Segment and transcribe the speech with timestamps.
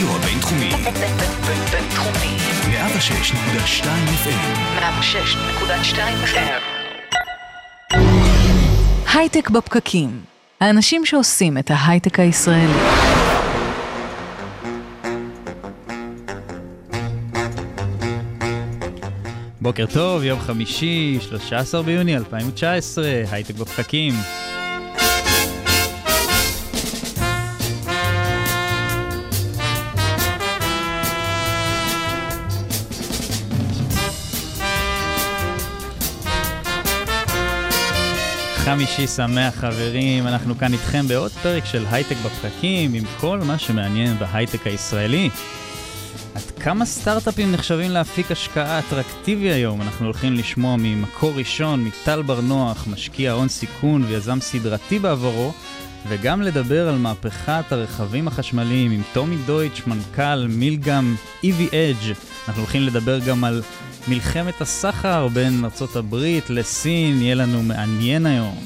[0.00, 0.70] הרדיו הבינתחומי.
[1.72, 2.36] בינתחומי.
[2.62, 3.84] 106.2
[4.24, 4.80] FM.
[4.80, 6.62] 106.2 FM.
[9.14, 10.20] הייטק בפקקים.
[10.60, 12.72] האנשים שעושים את ההייטק הישראלי.
[19.60, 24.14] בוקר טוב, יום חמישי, 13 ביוני 2019, הייטק בפקקים.
[38.74, 44.18] חמישי שמח חברים, אנחנו כאן איתכם בעוד פרק של הייטק בפקקים עם כל מה שמעניין
[44.18, 45.30] בהייטק הישראלי.
[46.34, 49.82] עד כמה סטארט-אפים נחשבים להפיק השקעה אטרקטיבי היום?
[49.82, 55.52] אנחנו הולכים לשמוע ממקור ראשון, מטל בר נוח, משקיע הון סיכון ויזם סדרתי בעברו,
[56.08, 62.14] וגם לדבר על מהפכת הרכבים החשמליים עם טומי דויטש, מנכ"ל מילגם EV Edge.
[62.48, 63.62] אנחנו הולכים לדבר גם על
[64.08, 68.64] מלחמת הסחר בין ארצות הברית לסין, יהיה לנו מעניין היום.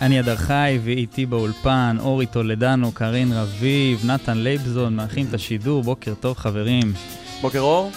[0.00, 6.14] אני אדר חי, ואיתי באולפן אורי טולדנו, קארין רביב, נתן לייבזון, מארחים את השידור, בוקר
[6.20, 6.92] טוב חברים.
[7.40, 7.90] בוקר אור.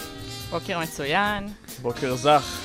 [0.50, 1.48] בוקר מצוין.
[1.82, 2.60] בוקר זך.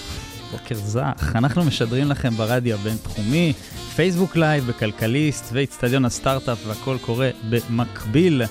[0.52, 1.32] בוקר זך.
[1.36, 3.54] אנחנו משדרים לכם ברדיו הבינתחומי,
[3.96, 8.42] פייסבוק לייב, בכלכליסט ואיצטדיון הסטארט-אפ, והכל קורה במקביל.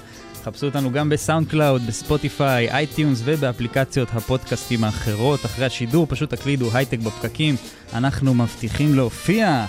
[0.44, 5.44] חפשו אותנו גם בסאונד קלאוד, בספוטיפיי, iTunes ובאפליקציות הפודקאסטים האחרות.
[5.44, 7.56] אחרי השידור פשוט תקלידו הייטק בפקקים,
[7.92, 9.66] אנחנו מבטיחים להופיע.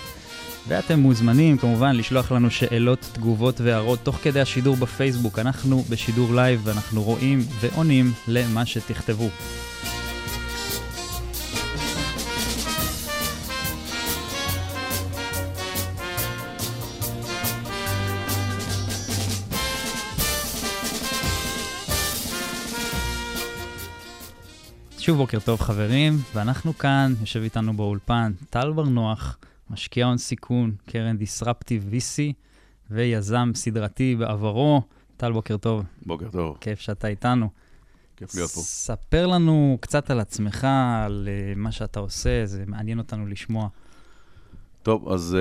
[0.68, 5.40] ואתם מוזמנים כמובן לשלוח לנו שאלות, תגובות והערות תוך כדי השידור בפייסבוק.
[5.40, 9.30] אנחנו בשידור לייב ואנחנו רואים ועונים למה שתכתבו.
[25.00, 29.38] שוב בוקר טוב חברים, ואנחנו כאן, יושב איתנו באולפן טל בר נוח,
[29.70, 32.34] משקיע הון סיכון, קרן דיסרפטיב VC
[32.92, 34.82] ויזם סדרתי בעברו.
[35.18, 35.84] טל, בוקר טוב.
[36.06, 37.50] בוקר טוב, כיף שאתה איתנו.
[38.18, 38.62] כיף להיות פה.
[38.62, 40.68] ספר לנו קצת על עצמך,
[41.06, 43.68] על uh, מה שאתה עושה, זה מעניין אותנו לשמוע.
[44.84, 45.38] טוב, אז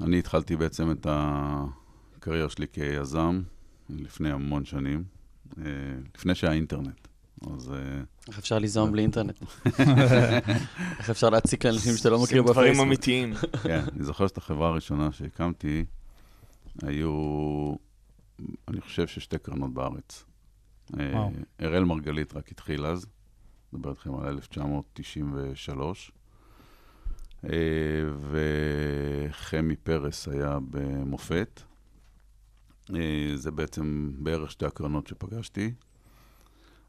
[0.00, 3.42] uh, אני התחלתי בעצם את הקריירה שלי כיזם
[3.90, 5.04] לפני המון שנים,
[5.50, 5.56] uh,
[6.14, 7.01] לפני שהיה אינטרנט.
[7.50, 9.38] אז uh, איך אפשר ליזום בלי אינטרנט?
[10.98, 12.86] איך אפשר להציק לאנשים שאתה לא מכיר עושים דברים בפייסבוק?
[12.86, 13.34] אמיתיים.
[13.62, 15.84] כן, אני זוכר שאת החברה הראשונה שהקמתי,
[16.82, 17.74] היו,
[18.68, 20.24] אני חושב ששתי קרנות בארץ.
[21.00, 21.30] אה, וואו.
[21.62, 23.06] אראל מרגלית רק התחיל אז,
[23.72, 26.12] מדבר איתכם על 1993,
[27.44, 27.50] אה,
[29.30, 31.62] וחמי פרס היה במופת.
[32.94, 35.72] אה, זה בעצם בערך שתי הקרנות שפגשתי.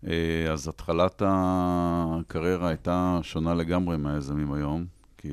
[0.08, 4.86] אה, אז התחלת הקריירה הייתה שונה לגמרי מהיזמים היום,
[5.18, 5.30] כי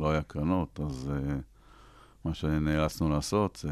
[0.00, 1.32] לא היה קרנות, אז uh,
[2.24, 3.68] מה שנאלצנו לעשות זה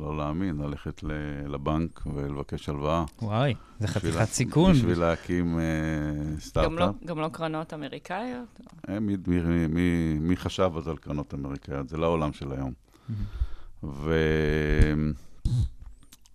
[0.00, 3.04] לא להאמין, ללכת ל- לבנק ולבקש הלוואה.
[3.22, 4.72] וואי, זה חתיכת סיכון.
[4.72, 6.94] בשביל להקים uh, גם לא, סטארט-אפ.
[7.04, 8.60] גם לא קרנות אמריקאיות?
[8.88, 11.88] אה, מי, מי, מי, מי חשב אז על קרנות אמריקאיות?
[11.88, 12.72] זה לא העולם של היום.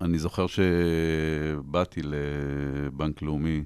[0.05, 3.66] ואני זוכר שבאתי לבנק לאומי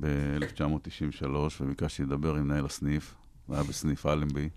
[0.00, 1.26] ב-1993
[1.60, 3.14] וביקשתי לדבר עם מנהל הסניף,
[3.48, 4.48] זה היה בסניף אלנבי,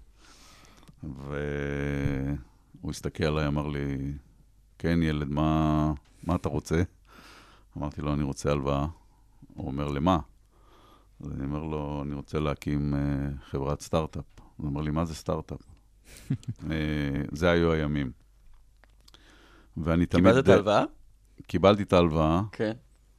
[1.03, 1.29] והוא
[2.89, 4.11] הסתכל עליי, אמר לי,
[4.77, 5.93] כן ילד, מה,
[6.23, 6.83] מה אתה רוצה?
[7.77, 8.87] אמרתי לו, אני רוצה הלוואה.
[9.53, 10.19] הוא אומר, למה?
[11.19, 12.97] אז אני אומר לו, אני רוצה להקים uh,
[13.45, 14.25] חברת סטארט-אפ.
[14.57, 15.61] הוא אומר לי, מה זה סטארט-אפ?
[16.31, 16.33] uh,
[17.39, 18.24] זה היו הימים.
[19.77, 20.25] ואני תמיד...
[20.25, 20.83] קיבלת את ההלוואה?
[21.47, 22.41] קיבלתי את ההלוואה.
[22.51, 22.73] כן.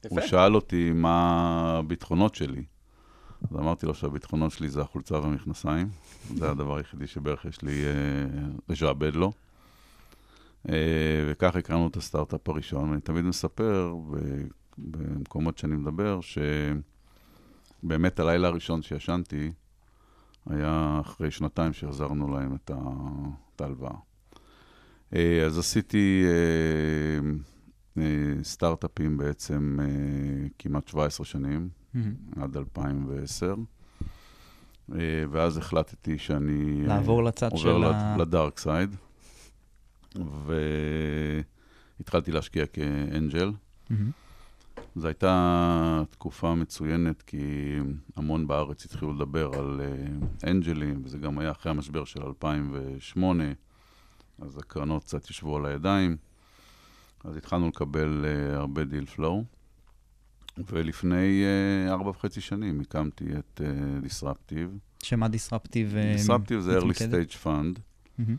[0.08, 0.28] הוא יפה.
[0.28, 2.64] שאל אותי מה הביטחונות שלי.
[3.50, 5.88] אז אמרתי לו שהביטחונות שלי זה החולצה והמכנסיים.
[6.34, 7.92] זה הדבר היחידי שבערך יש לי אה,
[8.68, 9.32] לשעבד לו.
[10.68, 10.74] אה,
[11.28, 12.90] וכך הקמנו את הסטארט-אפ הראשון.
[12.90, 13.94] ואני תמיד מספר
[14.78, 16.20] במקומות שאני מדבר,
[17.82, 19.52] שבאמת הלילה הראשון שישנתי
[20.46, 23.96] היה אחרי שנתיים שהחזרנו להם את ההלוואה.
[25.16, 27.30] אה, אז עשיתי אה,
[28.02, 29.78] אה, סטארט-אפים בעצם
[30.58, 32.14] כמעט 17 שנים, מהמם.
[32.40, 33.54] עד 2010.
[34.92, 34.98] אה,
[35.30, 36.86] ואז החלטתי שאני...
[36.86, 38.96] לעבור לצד עובר של ה- לדארק סייד,
[42.00, 43.52] והתחלתי להשקיע כאנג'ל,
[43.90, 44.10] מהמם.
[44.96, 47.76] זו הייתה תקופה מצוינת, כי
[48.16, 49.80] המון בארץ התחילו לדבר על
[50.46, 53.44] אנג'לים, וזה גם היה אחרי המשבר של 2008,
[54.38, 56.16] אז הקרנות קצת ישבו על הידיים.
[57.24, 59.44] אז התחלנו לקבל uh, הרבה deal flow,
[60.58, 61.44] ולפני
[61.86, 65.02] uh, ארבע וחצי שנים הקמתי את uh, Disruptive.
[65.02, 65.94] שמה Disruptive?
[66.26, 67.80] Disruptive זה early stage fund,
[68.18, 68.36] מהמם.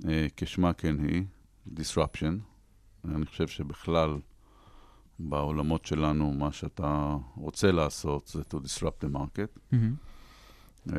[0.00, 0.04] uh,
[0.36, 1.24] כשמה כן היא,
[1.68, 2.34] Disruption.
[3.04, 4.18] אני חושב שבכלל,
[5.18, 9.94] בעולמות שלנו, מה שאתה רוצה לעשות זה to disrupt the market, מהמם.
[10.88, 10.92] Uh,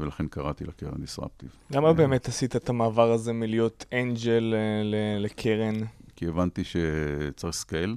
[0.00, 1.74] ולכן קראתי לקרן Disruptive.
[1.76, 5.74] למה באמת עשית את המעבר הזה מלהיות אנג'ל אה, לקרן?
[6.16, 7.96] כי הבנתי שצריך scale,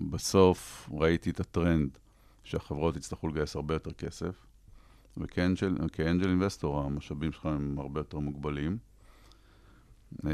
[0.00, 1.88] ובסוף ראיתי את הטרנד
[2.44, 4.46] שהחברות יצטרכו לגייס הרבה יותר כסף,
[5.16, 8.78] וכאנג'ל כאנג'ל אינבסטור המשאבים שלך הם הרבה יותר מוגבלים.
[10.26, 10.30] אה,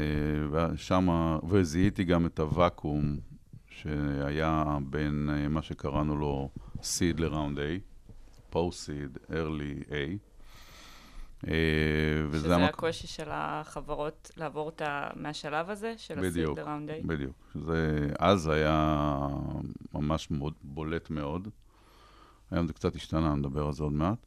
[0.51, 3.17] ושמה, וזיהיתי גם את הוואקום
[3.81, 6.49] שהיה בין אה, מה שקראנו לו
[6.81, 7.79] seed ל-round A,
[8.53, 9.93] post-seed, early A.
[11.47, 11.53] אה,
[12.33, 15.07] שזה המק- הקושי של החברות לעבור את ה...
[15.15, 17.01] מהשלב הזה, של בדיוק, הסיד לראונד איי.
[17.01, 17.33] בדיוק.
[17.55, 19.17] זה, אז היה
[19.93, 21.47] ממש מאוד, בולט מאוד.
[22.51, 24.17] היום זה קצת השתנה, נדבר על זה עוד מעט.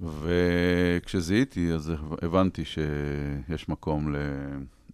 [0.00, 1.92] וכשזיהיתי, אז
[2.22, 4.14] הבנתי שיש מקום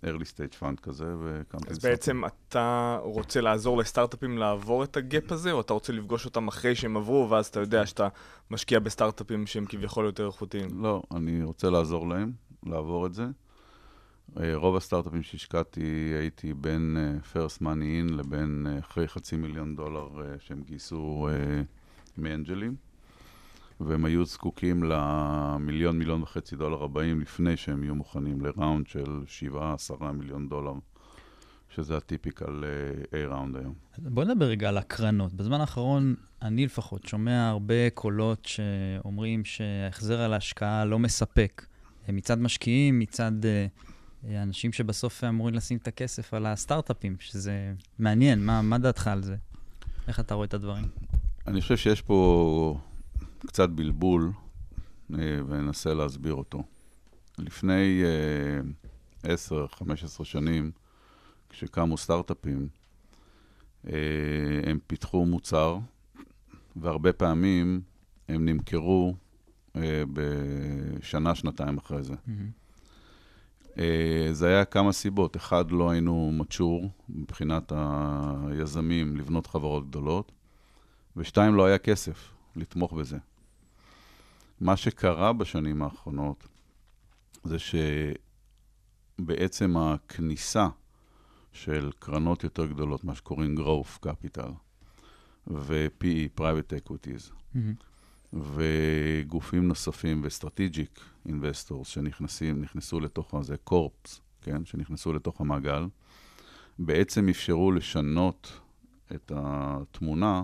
[0.02, 1.70] ל-early stage fund כזה, והקמתי...
[1.70, 6.49] אז בעצם אתה רוצה לעזור לסטארט-אפים לעבור את הגאפ הזה, או אתה רוצה לפגוש אותם
[6.49, 8.08] אחרי שהם עברו, ואז אתה יודע שאתה
[8.50, 10.69] משקיע בסטארט-אפים שהם כביכול יותר איכותיים?
[10.82, 12.32] לא, אני רוצה לעזור להם
[12.66, 13.26] לעבור את זה.
[14.40, 19.76] אה, רוב הסטארט-אפים שהשקעתי, הייתי בין אה, first money in לבין אה, אחרי חצי מיליון
[19.76, 20.08] דולר
[20.38, 21.28] שהם גייסו
[22.19, 22.76] מאנג'לים,
[23.87, 29.75] והם היו זקוקים למיליון, מיליון וחצי דולר הבאים לפני שהם יהיו מוכנים לראונד של שבעה,
[29.75, 30.73] עשרה מיליון דולר,
[31.69, 33.75] שזה הטיפיקל אה, A-ראונד היום.
[33.99, 35.32] בוא נדבר רגע על הקרנות.
[35.32, 41.67] בזמן האחרון, אני לפחות שומע הרבה קולות שאומרים שההחזר על ההשקעה לא מספק.
[42.08, 48.46] אה, מצד משקיעים, מצד אה, אנשים שבסוף אמורים לשים את הכסף על הסטארט-אפים, שזה מעניין.
[48.46, 49.37] מה, מה דעתך על זה?
[50.08, 50.85] איך אתה רואה את הדברים?
[51.46, 52.78] אני חושב שיש פה
[53.47, 54.33] קצת בלבול,
[55.15, 56.62] אה, וננסה להסביר אותו.
[57.39, 58.03] לפני
[59.25, 59.35] אה,
[60.21, 60.71] 10-15 שנים,
[61.49, 62.69] כשקמו סטארט-אפים,
[63.87, 63.93] אה,
[64.67, 65.79] הם פיתחו מוצר,
[66.77, 67.81] והרבה פעמים
[68.29, 69.15] הם נמכרו
[69.77, 72.15] אה, בשנה, שנתיים אחרי זה.
[73.79, 75.37] אה, זה היה כמה סיבות.
[75.37, 77.73] אחד, לא היינו מצ'ור מבחינת
[78.50, 80.33] היזמים לבנות חברות גדולות,
[81.17, 83.19] ושתיים, לא היה כסף לתמוך בזה.
[84.62, 86.49] מה שקרה בשנים האחרונות
[87.44, 87.56] זה
[89.19, 90.69] שבעצם הכניסה
[91.53, 94.50] של קרנות יותר גדולות, מה שקוראים growth capital,
[95.47, 97.56] ו-PE, private equities,
[98.32, 105.87] וגופים נוספים ו-strategic investors שנכנסים, נכנסו לתוך הזה, corps, כן, שנכנסו לתוך המעגל,
[106.79, 108.61] בעצם אפשרו לשנות
[109.14, 110.43] את התמונה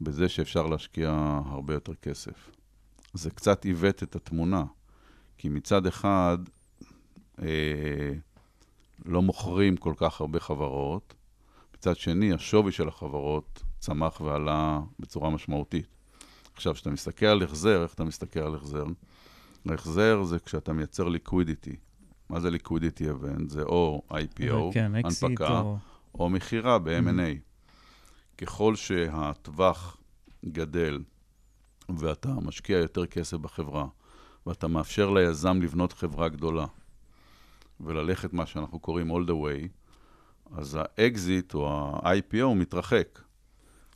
[0.00, 1.10] בזה שאפשר להשקיע
[1.46, 2.55] הרבה יותר כסף.
[3.16, 4.64] זה קצת עיוות את התמונה,
[5.38, 6.38] כי מצד אחד
[7.42, 8.12] אה,
[9.04, 11.14] לא מוכרים כל כך הרבה חברות,
[11.74, 15.86] מצד שני השווי של החברות צמח ועלה בצורה משמעותית.
[16.54, 18.84] עכשיו, כשאתה מסתכל על החזר, איך אתה מסתכל על החזר?
[19.66, 21.76] החזר זה כשאתה מייצר liquidity.
[22.30, 23.48] מה זה liquidity event?
[23.48, 25.76] זה או IPO, כן, אקזיט הנפקה, או...
[26.14, 27.38] או מכירה ב-M&A.
[28.38, 29.96] ככל שהטווח
[30.44, 31.02] גדל
[31.98, 33.86] ואתה משקיע יותר כסף בחברה,
[34.46, 36.66] ואתה מאפשר ליזם לבנות חברה גדולה
[37.80, 39.68] וללכת מה שאנחנו קוראים all the way,
[40.58, 43.18] אז האקזיט או ה-IPO מתרחק.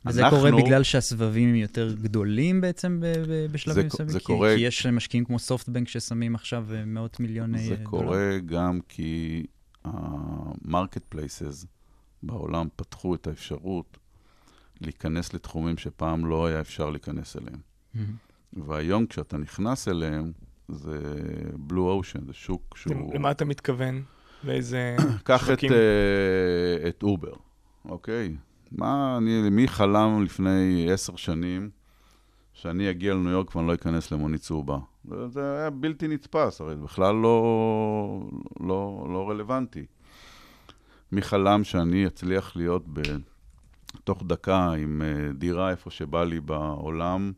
[0.05, 4.13] וזה אנחנו- קורה בגלל שהסבבים הם יותר גדולים בעצם ב- ב- בשלבים זה- מסוימים?
[4.13, 7.89] זה כי- קורה- כי יש משקיעים כמו סופטבנק ששמים עכשיו אה, מאות מיליוני זה דולר.
[7.89, 9.45] קורה גם כי
[9.85, 11.65] ה-market places
[12.23, 13.97] בעולם פתחו את האפשרות
[14.81, 17.59] להיכנס לתחומים שפעם לא היה אפשר להיכנס אליהם.
[17.93, 18.15] מהמם.
[18.53, 20.31] והיום כשאתה נכנס אליהם,
[20.67, 20.99] זה
[21.69, 23.15] blue ocean, זה שוק שהוא...
[23.15, 24.03] למה אתה מתכוון?
[24.43, 25.71] לאיזה קח את, שווקים?
[25.71, 27.33] אה, את אובר,
[27.85, 28.35] אוקיי?
[28.71, 31.69] מה, אני, מי חלם לפני עשר שנים
[32.53, 34.77] שאני אגיע לניו יורק ואני לא אכנס למונית צהובה?
[35.05, 38.29] זה, זה היה בלתי נתפס, הרי זה בכלל לא,
[38.59, 39.85] לא, לא רלוונטי.
[41.11, 47.31] מי חלם שאני אצליח להיות בתוך דקה עם אה, דירה איפה שבא לי בעולם,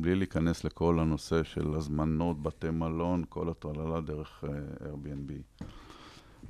[0.00, 4.50] בלי להיכנס לכל הנושא של הזמנות, בתי מלון, כל הטרללה דרך אה,
[4.88, 5.62] Airbnb.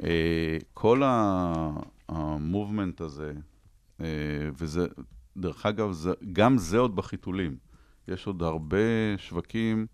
[0.04, 1.02] אה, כל
[2.08, 3.33] ה movement הזה,
[4.00, 4.07] אה,
[4.54, 4.87] וזה,
[5.37, 7.57] דרך אגב, זה, גם זה עוד בחיתולים.
[8.09, 8.78] יש עוד הרבה
[9.16, 9.87] שווקים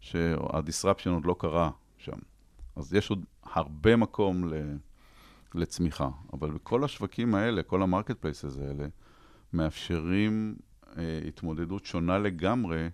[0.00, 2.18] שה disruption עוד לא קרה שם.
[2.76, 4.54] אז יש עוד הרבה מקום ל,
[5.54, 6.08] לצמיחה.
[6.32, 8.86] אבל בכל השווקים האלה, כל ה market places האלה,
[9.52, 10.56] מאפשרים
[11.28, 12.88] התמודדות שונה לגמרי,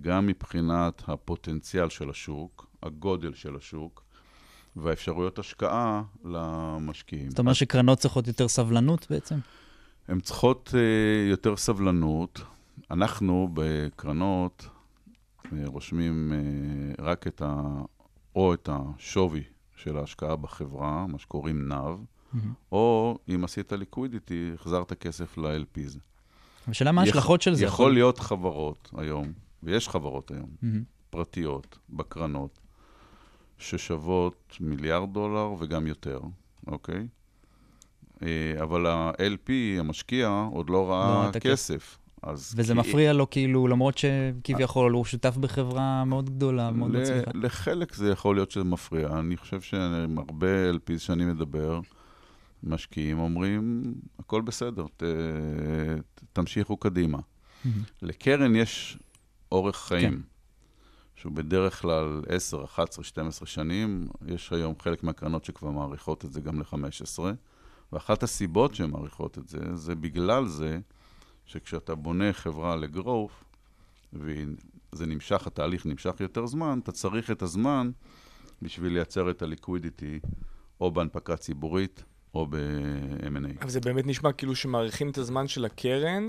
[0.00, 4.04] גם מבחינת הפוטנציאל של השוק, הגודל של השוק,
[4.76, 7.30] והאפשרויות השקעה למשקיעים.
[7.30, 9.38] זאת אומרת שקרנות צריכות יותר סבלנות בעצם?
[10.08, 12.40] הן צריכות uh, יותר סבלנות.
[12.90, 14.68] אנחנו בקרנות
[15.44, 17.80] uh, רושמים uh, רק את ה...
[18.36, 19.42] או את השווי
[19.76, 22.38] של ההשקעה בחברה, מה שקוראים NAV, mm-hmm.
[22.72, 25.98] או אם עשית ליקווידיטי, החזרת כסף ל-LPs.
[26.68, 27.64] השאלה מה ההשלכות של זה?
[27.64, 31.10] יכול להיות חברות היום, ויש חברות היום, mm-hmm.
[31.10, 32.60] פרטיות, בקרנות,
[33.58, 36.20] ששוות מיליארד דולר וגם יותר,
[36.66, 37.06] אוקיי?
[38.22, 41.98] אה, אבל ה-LP, המשקיע, עוד לא ראה לא, כסף.
[42.22, 42.78] אז וזה כי...
[42.78, 47.00] מפריע לו כאילו, למרות שכביכול הוא שותף בחברה מאוד גדולה, מאוד ל...
[47.00, 47.30] מצליחה.
[47.34, 49.08] לחלק זה יכול להיות שזה מפריע.
[49.18, 51.80] אני חושב שהרבה LPs שאני מדבר,
[52.66, 55.02] משקיעים אומרים, הכל בסדר, ת...
[56.32, 57.18] תמשיכו קדימה.
[57.18, 57.68] Mm-hmm.
[58.02, 58.98] לקרן יש
[59.52, 60.14] אורך חיים.
[60.14, 60.20] כן.
[61.16, 66.40] שהוא בדרך כלל 10, 11, 12 שנים, יש היום חלק מהקרנות שכבר מעריכות את זה
[66.40, 67.22] גם ל-15,
[67.92, 70.78] ואחת הסיבות שהן מעריכות את זה, זה בגלל זה
[71.46, 73.44] שכשאתה בונה חברה לגרוף,
[74.12, 77.90] וזה נמשך, התהליך נמשך יותר זמן, אתה צריך את הזמן
[78.62, 80.20] בשביל לייצר את ה liquidity,
[80.80, 82.04] או בהנפקה ציבורית,
[82.34, 83.62] או ב-M&A.
[83.62, 86.26] אבל זה באמת נשמע כאילו שמעריכים את הזמן של הקרן,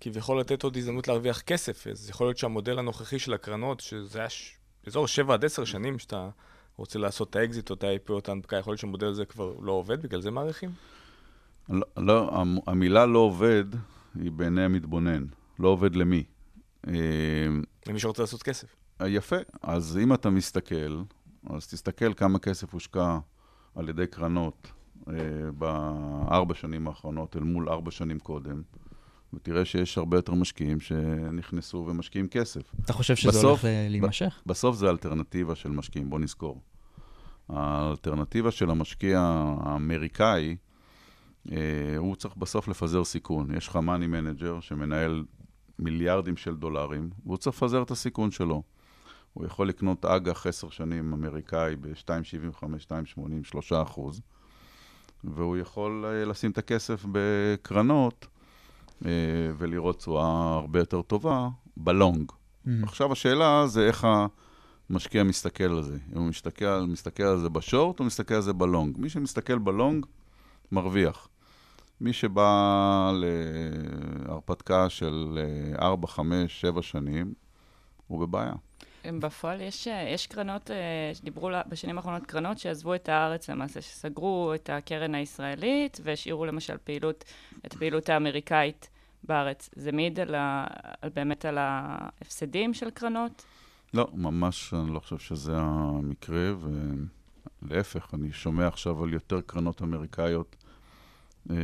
[0.00, 1.86] כביכול לתת עוד הזדמנות להרוויח כסף.
[1.86, 4.54] אז יכול להיות שהמודל הנוכחי של הקרנות, שזה היה ש...
[4.84, 6.28] באזור 7 עד 10 שנים שאתה
[6.76, 9.54] רוצה לעשות את האקזיט או את ה-IPO או את ההנפקה, יכול להיות שהמודל הזה כבר
[9.60, 10.70] לא עובד, בגלל זה מעריכים?
[11.68, 13.64] לא, לא, המילה לא עובד
[14.14, 15.24] היא בעיני המתבונן.
[15.58, 16.24] לא עובד למי?
[16.88, 16.92] אה,
[17.86, 18.76] למי שרוצה לעשות כסף.
[19.06, 19.36] יפה.
[19.62, 21.02] אז אם אתה מסתכל,
[21.50, 23.18] אז תסתכל כמה כסף הושקע
[23.74, 24.72] על ידי קרנות
[25.58, 28.62] בארבע שנים האחרונות אל מול ארבע שנים קודם.
[29.32, 32.74] ותראה שיש הרבה יותר משקיעים שנכנסו ומשקיעים כסף.
[32.84, 34.42] אתה חושב שזה בסוף, הולך להימשך?
[34.46, 36.60] בסוף זה אלטרנטיבה של משקיעים, בוא נזכור.
[37.48, 39.20] האלטרנטיבה של המשקיע
[39.60, 40.56] האמריקאי,
[41.52, 41.56] אה,
[41.96, 43.56] הוא צריך בסוף לפזר סיכון.
[43.56, 45.24] יש לך money manager שמנהל
[45.78, 48.62] מיליארדים של דולרים, והוא צריך לפזר את הסיכון שלו.
[49.32, 52.62] הוא יכול לקנות אג"ח עשר שנים אמריקאי ב-2.75,
[53.16, 54.20] 2.80, 3 אחוז,
[55.24, 58.26] והוא יכול אה, לשים את הכסף בקרנות.
[59.04, 59.10] אה,
[59.58, 62.32] ולראות תשואה הרבה יותר טובה ב long.
[62.32, 62.70] Mm.
[62.82, 64.06] עכשיו השאלה זה איך
[64.90, 65.98] המשקיע מסתכל על זה.
[66.12, 68.98] אם הוא מסתכל, מסתכל על זה ב short או מסתכל על זה ב long.
[68.98, 70.06] מי שמסתכל ב long,
[70.72, 71.28] מרוויח.
[72.00, 73.12] מי שבא
[74.24, 75.38] להרפתקה של
[75.78, 77.34] 4, 5, 7 שנים,
[78.06, 78.52] הוא בבעיה.
[79.20, 84.70] בפועל יש, יש קרנות, אה, שדיברו בשנים האחרונות, קרנות שעזבו את הארץ למעשה, שסגרו את
[84.72, 87.24] הקרן הישראלית והשאירו למשל פעילות,
[87.66, 88.88] את הפעילות האמריקאית
[89.24, 89.70] בארץ.
[89.76, 90.18] זה מעיד
[91.14, 93.44] באמת על ההפסדים של קרנות?
[93.94, 96.52] לא, ממש אני לא חושב שזה המקרה,
[97.62, 100.56] ולהפך, אני שומע עכשיו על יותר קרנות אמריקאיות
[101.50, 101.56] אה,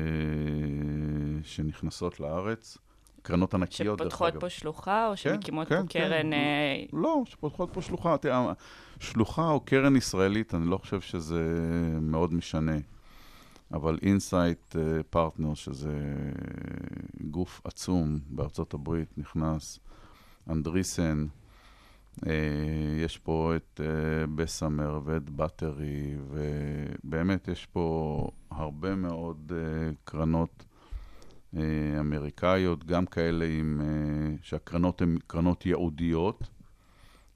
[1.42, 2.78] שנכנסות לארץ.
[3.24, 4.10] קרנות ענקיות, דרך אגב.
[4.10, 6.30] שפותחות פה שלוחה, או כן, שמקימות כן, פה כן, קרן...
[6.30, 6.96] כן.
[6.96, 8.16] לא, שפותחות פה שלוחה.
[8.18, 8.52] תראה,
[9.00, 11.42] שלוחה או קרן ישראלית, אני לא חושב שזה
[12.00, 12.76] מאוד משנה.
[13.72, 14.76] אבל אינסייט
[15.10, 16.14] פרטנרס, uh, שזה
[17.20, 19.78] גוף עצום בארצות הברית, נכנס,
[20.50, 21.26] אנדריסן,
[22.16, 22.28] uh,
[23.04, 30.73] יש פה את uh, בסמר ואת באטרי, ובאמת יש פה הרבה מאוד uh, קרנות אה,
[32.00, 36.42] אמריקאיות, גם כאלה עם, אה, שהקרנות הן קרנות ייעודיות,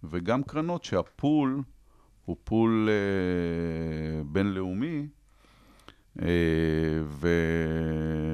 [0.04, 1.62] וגם קרנות שהפול
[2.25, 5.06] הוא פול אה, בינלאומי,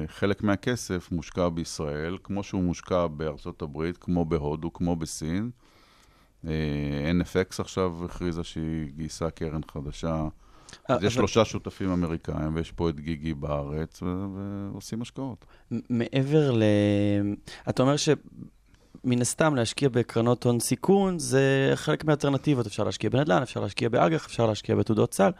[0.07, 5.51] וחלק מהכסף מושקע בישראל, כמו שהוא מושקע בארצות הברית, כמו בהודו, כמו בסין.
[6.43, 10.27] NFX עכשיו הכריזה שהיא גייסה קרן חדשה.
[10.87, 14.03] אז יש שלושה שותפים אמריקאים, ויש פה את גיגי בארץ,
[14.35, 15.45] ועושים השקעות.
[15.89, 16.63] מעבר ל...
[17.69, 18.09] אתה אומר ש...
[19.05, 24.25] מן הסתם להשקיע בקרנות הון סיכון זה חלק מהאלטרנטיבות, אפשר להשקיע בנדל"ן, אפשר להשקיע באג"ח,
[24.25, 25.31] אפשר להשקיע בתעודות סל.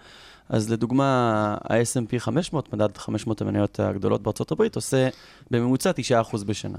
[0.49, 5.09] אז לדוגמה, ה-S&P 500, מדד 500 המניות הגדולות בארצות הברית, עושה
[5.51, 5.91] בממוצע
[6.31, 6.77] 9% בשנה.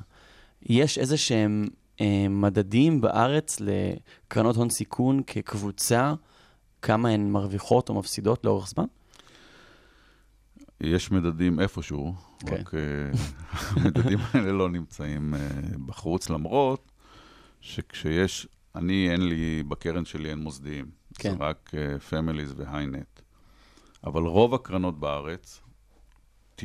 [0.62, 1.64] יש איזה שהם
[2.00, 6.14] אה, מדדים בארץ לקרנות הון סיכון כקבוצה
[6.87, 8.85] כמה הן מרוויחות או מפסידות לאורך זמן?
[10.81, 12.55] יש מדדים איפשהו, כן.
[12.55, 12.81] רק אה,
[13.71, 15.40] המדדים האלה לא נמצאים אה,
[15.87, 16.93] בחוץ, למרות
[17.61, 20.87] שכשיש, אני, אין לי, בקרן שלי אין מוסדיים.
[21.14, 21.31] כן.
[21.31, 21.71] זה רק
[22.09, 23.21] families ו high net.
[24.05, 25.61] אבל רוב הקרנות בארץ,
[26.60, 26.62] 90%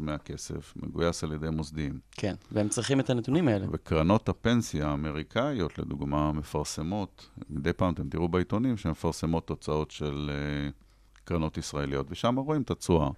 [0.00, 2.00] מהכסף מגויס על ידי מוסדיים.
[2.12, 3.66] כן, והם צריכים את הנתונים האלה.
[3.72, 11.22] וקרנות הפנסיה האמריקאיות, לדוגמה, מפרסמות, מדי פעם אתם תראו בעיתונים שהן מפרסמות תוצאות של uh,
[11.24, 13.10] קרנות ישראליות, ושם רואים את התשואה,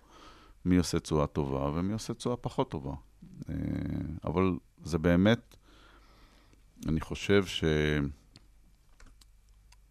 [0.64, 2.92] מי עושה תשואה טובה ומי עושה תשואה פחות טובה.
[2.92, 3.44] Uh,
[4.24, 4.52] אבל
[4.84, 5.56] זה באמת,
[6.88, 7.44] אני חושב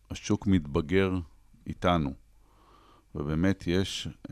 [0.09, 1.11] שהשוק מתבגר
[1.67, 2.13] איתנו,
[3.15, 4.07] ובאמת יש...
[4.27, 4.31] Uh,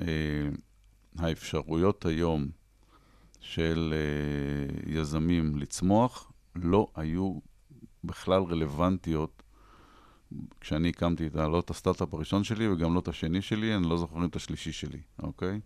[1.20, 2.48] האפשרויות היום
[3.40, 7.40] של uh, יזמים לצמוח לא היו
[8.04, 9.44] בכלל רלוונטיות
[10.62, 13.98] כשאני הקמתי את לא את הסטארט-אפ הראשון שלי וגם לא את השני שלי, אני לא
[13.98, 15.60] זוכר את השלישי שלי, אוקיי?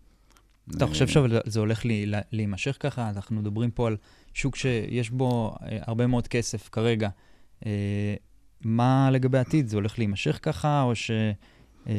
[0.77, 3.09] אתה חושב שזה הולך לי, להימשך ככה?
[3.09, 3.97] אנחנו מדברים פה על
[4.33, 7.09] שוק שיש בו אה, הרבה מאוד כסף כרגע.
[7.65, 8.15] אה,
[8.61, 9.67] מה לגבי העתיד?
[9.67, 11.11] זה הולך להימשך ככה, או ש...
[11.87, 11.93] אה,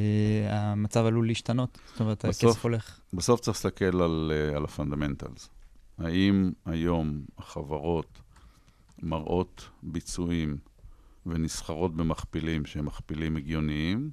[0.50, 1.78] המצב עלול להשתנות?
[1.92, 3.00] זאת אומרת, בסוף, הכסף הולך...
[3.12, 5.50] בסוף צריך להסתכל על, אה, על ה fundamentals.
[5.98, 8.18] האם היום החברות
[9.02, 10.56] מראות ביצועים
[11.26, 14.10] ונסחרות במכפילים שהם מכפילים הגיוניים,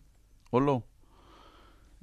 [0.53, 0.81] או לא?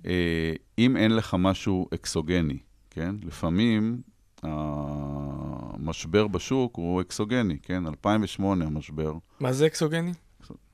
[0.06, 2.58] אה, אם אין לך משהו אקסוגני,
[2.90, 3.14] כן?
[3.22, 4.00] לפעמים
[4.42, 7.86] המשבר בשוק הוא אקסוגני, כן?
[7.86, 9.12] 2008 המשבר.
[9.40, 10.12] מה זה אקסוגני?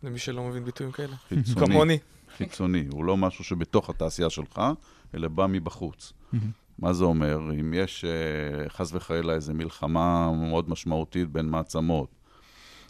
[0.02, 1.16] למי שלא מבין ביטויים כאלה.
[1.28, 1.66] חיצוני.
[1.66, 1.98] כמוני.
[2.36, 4.60] חיצוני, הוא לא משהו שבתוך התעשייה שלך,
[5.14, 6.12] אלא בא מבחוץ.
[6.78, 7.38] מה זה אומר?
[7.60, 12.08] אם יש uh, חס וחלילה איזו מלחמה מאוד משמעותית בין מעצמות,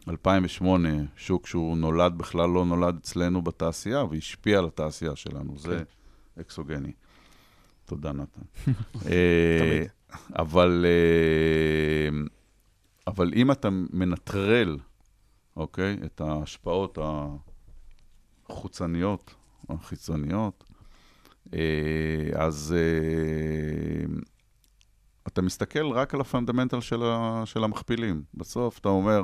[0.08, 5.76] 2008, שוק שהוא נולד, בכלל לא נולד אצלנו בתעשייה, והשפיע על התעשייה שלנו, זה
[6.36, 6.40] כן.
[6.40, 6.92] אקסוגני.
[7.84, 8.42] תודה, נתן.
[9.10, 9.84] אה,
[10.38, 12.18] אבל, אה,
[13.06, 14.78] אבל אם אתה מנטרל,
[15.56, 16.98] אוקיי, את ההשפעות
[18.48, 19.34] החוצניות,
[19.68, 20.64] החיצוניות,
[21.54, 21.58] אה,
[22.34, 24.14] אז אה,
[25.26, 27.02] אתה מסתכל רק על ה fundamental של,
[27.44, 28.22] של המכפילים.
[28.34, 29.22] בסוף אתה אומר,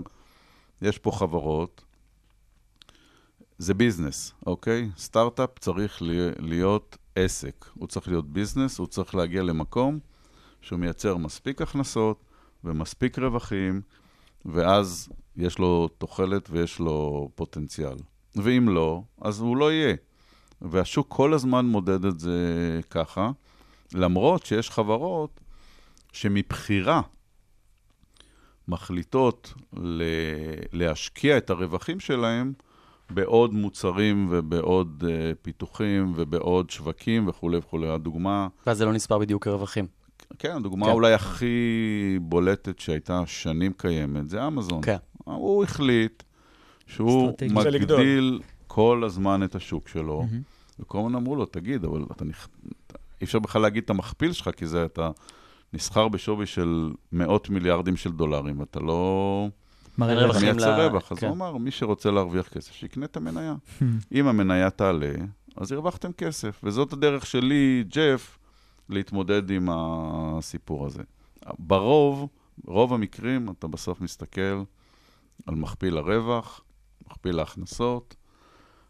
[0.82, 1.84] יש פה חברות,
[3.58, 4.90] זה business, אוקיי?
[4.96, 6.02] סטארט-אפ צריך
[6.38, 7.66] להיות עסק.
[7.74, 9.98] הוא צריך להיות business, הוא צריך להגיע למקום
[10.60, 12.24] שהוא מייצר מספיק הכנסות
[12.64, 13.80] ומספיק רווחים,
[14.44, 17.96] ואז יש לו תוחלת ויש לו פוטנציאל.
[18.36, 19.94] ואם לא, אז הוא לא יהיה.
[20.62, 23.30] והשוק כל הזמן מודד את זה ככה,
[23.94, 25.40] למרות שיש חברות
[26.12, 27.00] שמבחירה
[28.68, 29.54] מחליטות
[30.72, 32.52] להשקיע את הרווחים שלהם
[33.10, 37.88] בעוד מוצרים ובעוד uh, פיתוחים ובעוד שווקים וכולי וכולי.
[37.88, 38.48] הדוגמה...
[38.66, 39.86] ואז זה לא נספר בדיוק כרווחים.
[40.38, 40.92] כן, הדוגמה כן.
[40.92, 44.82] אולי הכי בולטת שהייתה שנים קיימת, זה אמזון.
[44.82, 44.96] כן.
[45.24, 46.22] הוא החליט
[46.90, 47.32] שהוא.
[47.50, 50.26] מגדיל כל הזמן את השוק שלו.
[50.80, 52.48] וכל הזמן אמרו לו, תגיד, אבל אתה נכ...
[53.20, 55.10] אי אפשר בכלל להגיד את המכפיל שלך, כי זה אתה
[55.72, 59.48] נסחר בשווי של מאות מיליארדים של דולרים, ואתה לא
[59.98, 61.12] מראה מייצר רווח.
[61.12, 61.26] אז כן.
[61.26, 63.54] הוא אמר, מי שרוצה להרוויח כסף, שיקנה את המניה.
[64.12, 65.12] אם המניה תעלה,
[65.56, 66.60] אז הרווחתם כסף.
[66.64, 68.38] וזאת הדרך שלי, ג'ף,
[68.88, 71.02] להתמודד עם הסיפור הזה.
[71.58, 72.28] ברוב,
[72.66, 74.62] רוב המקרים, אתה בסוף מסתכל
[75.46, 76.60] על מכפיל הרווח,
[77.10, 78.16] מכפיל ההכנסות,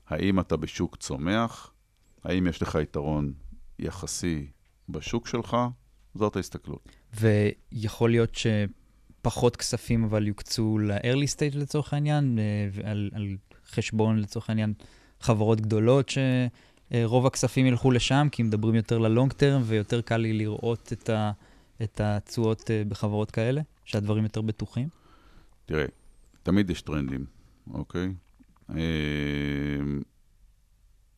[0.08, 1.72] האם אתה בשוק צומח,
[2.24, 3.32] האם יש לך יתרון
[3.78, 4.46] יחסי
[4.88, 5.56] בשוק שלך,
[6.14, 6.88] זאת ההסתכלות.
[7.20, 13.36] ויכול להיות שפחות כספים אבל יוקצו ל-early stage לצורך העניין, אה, ועל על
[13.70, 14.72] חשבון לצורך העניין
[15.20, 16.12] חברות גדולות
[16.90, 21.32] שרוב הכספים ילכו לשם, כי מדברים יותר ל-long term ויותר קל לי לראות את, ה,
[21.82, 24.88] את התשואות אה, בחברות כאלה, שהדברים יותר בטוחים.
[25.66, 25.84] תראה,
[26.42, 27.24] תמיד יש טרנדים,
[27.70, 28.14] אוקיי?
[28.70, 28.76] אה,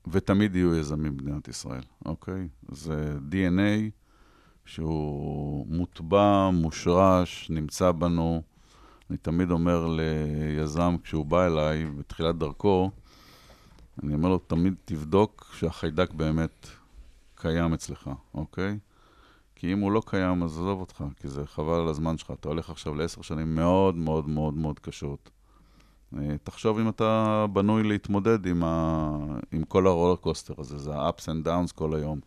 [0.07, 2.49] ותמיד יהיו יזמים במדינת ישראל, אוקיי?
[2.69, 3.91] זה DNA
[4.65, 8.43] שהוא מוטבע, מושרש, נמצא בנו.
[9.11, 12.91] אני תמיד אומר ליזם, כשהוא בא אליי בתחילת דרכו,
[14.03, 16.69] אני אומר לו, תמיד תבדוק שהחיידק באמת
[17.35, 18.79] קיים אצלך, אוקיי?
[19.55, 22.31] כי אם הוא לא קיים, אז עזוב אותך, כי זה חבל על הזמן שלך.
[22.31, 25.31] אתה הולך עכשיו לעשר שנים מאוד מאוד מאוד מאוד קשות.
[26.19, 29.09] אה, תחשוב אם אתה בנוי להתמודד עם, ה...
[29.53, 32.21] עם כל הרולר קוסטר הזה, זה ה-ups and downs כל היום.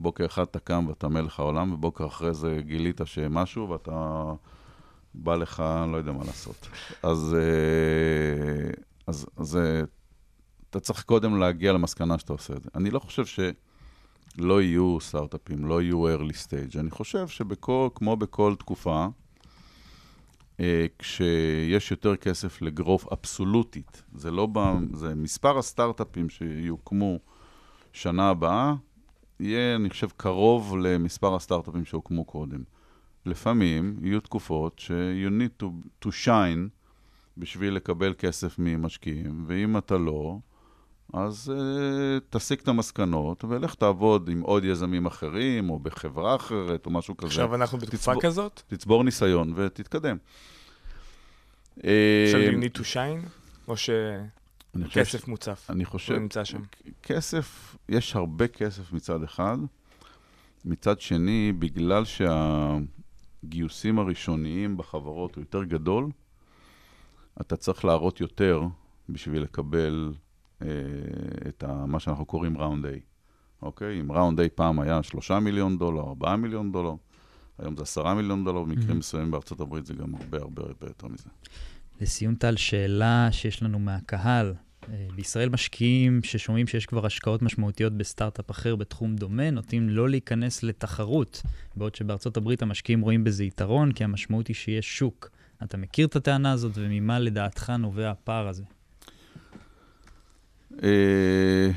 [0.00, 4.24] בוקר אחד אתה קם ואתה מלך העולם, ובוקר אחרי זה גילית שמשהו ואתה
[5.14, 5.62] בא לך,
[5.92, 6.68] לא יודע מה לעשות.
[7.02, 8.70] אז, אה,
[9.06, 9.82] אז, אז אה,
[10.70, 12.70] אתה צריך קודם להגיע למסקנה שאתה עושה את זה.
[12.74, 13.24] אני לא חושב
[14.38, 16.80] לא יהיו סטארט-אפים, לא יהיו early stage.
[16.80, 19.06] אני חושב שכמו בכל תקופה,
[20.98, 24.58] כשיש יותר כסף לגרוף אבסולוטית, זה לא ב...
[24.92, 27.18] זה מספר הסטארט-אפים שיוקמו
[27.92, 28.74] שנה הבאה,
[29.40, 32.62] יהיה, אני חושב, קרוב למספר הסטארט-אפים שהוקמו קודם.
[33.26, 34.90] לפעמים יהיו תקופות ש-
[35.26, 35.66] you need to,
[36.04, 36.68] to shine
[37.38, 40.38] בשביל לקבל כסף ממשקיעים, ואם אתה לא,
[41.12, 46.90] אז uh, תסיק את המסקנות ולך תעבוד עם עוד יזמים אחרים, או בחברה אחרת, או
[46.90, 47.26] משהו כזה.
[47.26, 50.16] עכשיו אנחנו בתקופה תצבור- כזאת, תצבור ניסיון ותתקדם.
[51.76, 53.28] עכשיו אה, you need to shine,
[53.68, 56.60] או שכסף מוצף, אני הוא חושב, נמצא שם.
[57.02, 59.56] כסף, יש הרבה כסף מצד אחד.
[60.64, 62.02] מצד שני, בגלל
[63.44, 66.10] שהגיוסים הראשוניים בחברות הוא יותר גדול,
[67.40, 68.62] אתה צריך להראות יותר
[69.08, 70.12] בשביל לקבל
[71.48, 72.88] את ה, מה שאנחנו קוראים ראונד A.
[73.62, 74.00] אוקיי?
[74.00, 76.94] אם ראונד A פעם היה 3 מיליון דולר, 4 מיליון דולר,
[77.58, 81.08] היום זה 10 מיליון דולר, במקרים מסוימים בארצות הברית זה גם הרבה הרבה הרבה יותר
[81.08, 81.28] מזה.
[82.00, 84.54] לסיום, טל, שאלה שיש לנו מהקהל.
[84.88, 90.62] אה, בישראל משקיעים ששומעים שיש כבר השקעות משמעותיות בסטארט-אפ אחר בתחום דומה, נוטים לא להיכנס
[90.62, 91.42] לתחרות,
[91.76, 95.30] בעוד שבארצות הברית המשקיעים רואים בזה יתרון, כי המשמעות היא שיש שוק.
[95.62, 98.62] אתה מכיר את הטענה הזאת, וממה לדעתך נובע הפער הזה?
[100.82, 101.70] אה,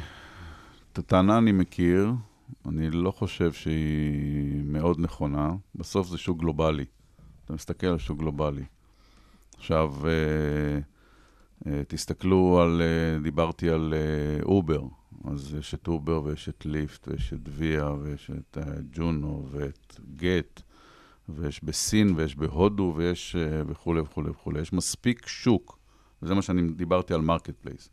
[0.94, 2.12] את הטענה אני מכיר,
[2.66, 5.56] אני לא חושב שהיא מאוד נכונה.
[5.76, 6.86] בסוף זה שוק גלובלי.
[7.46, 8.64] אתה מסתכל על שוק גלובלי.
[9.58, 10.80] עכשיו, אה,
[11.68, 12.82] אה, תסתכלו על,
[13.24, 13.94] דיברתי על
[14.44, 14.84] אובר,
[15.26, 18.58] אז יש את אובר ויש את ליפט ויש את ויה ויש את
[18.92, 20.62] ג'ונו ואת גט
[21.30, 23.36] ויש בסין ויש בהודו ויש
[23.68, 24.62] וכולי וכולי וכולי.
[24.62, 25.80] יש מספיק שוק,
[26.22, 27.89] וזה מה שאני דיברתי על market place,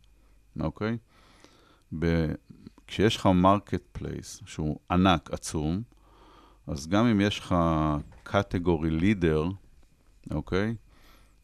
[0.61, 0.97] אוקיי?
[1.99, 2.33] ב-
[2.87, 5.83] כשיש לך market place שהוא ענק, עצום,
[6.67, 7.55] אז גם אם יש לך
[8.23, 9.49] category leader,
[10.31, 10.75] אוקיי?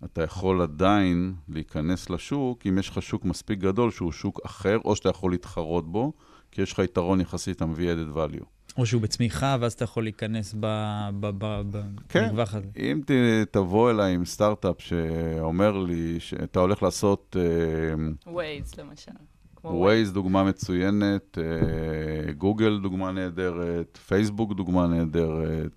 [0.05, 4.97] אתה יכול עדיין להיכנס לשוק, אם יש לך שוק מספיק גדול שהוא שוק אחר, או
[4.97, 6.13] שאתה יכול להתחרות בו,
[6.51, 8.45] כי יש לך יתרון יחסית ה-value added value.
[8.79, 12.29] או שהוא בצמיחה, ואז אתה יכול להיכנס ב- ב- ב- ב- כן.
[12.29, 12.67] במרווח הזה.
[12.77, 13.11] אם ת,
[13.51, 17.37] תבוא אליי עם סטארט-אפ שאומר לי שאתה הולך לעשות...
[17.41, 19.13] אה, ווייז, למשל.
[19.57, 25.73] כמו ווייז דוגמה מצוינת, אה, גוגל דוגמה נהדרת, פייסבוק דוגמה נהדרת.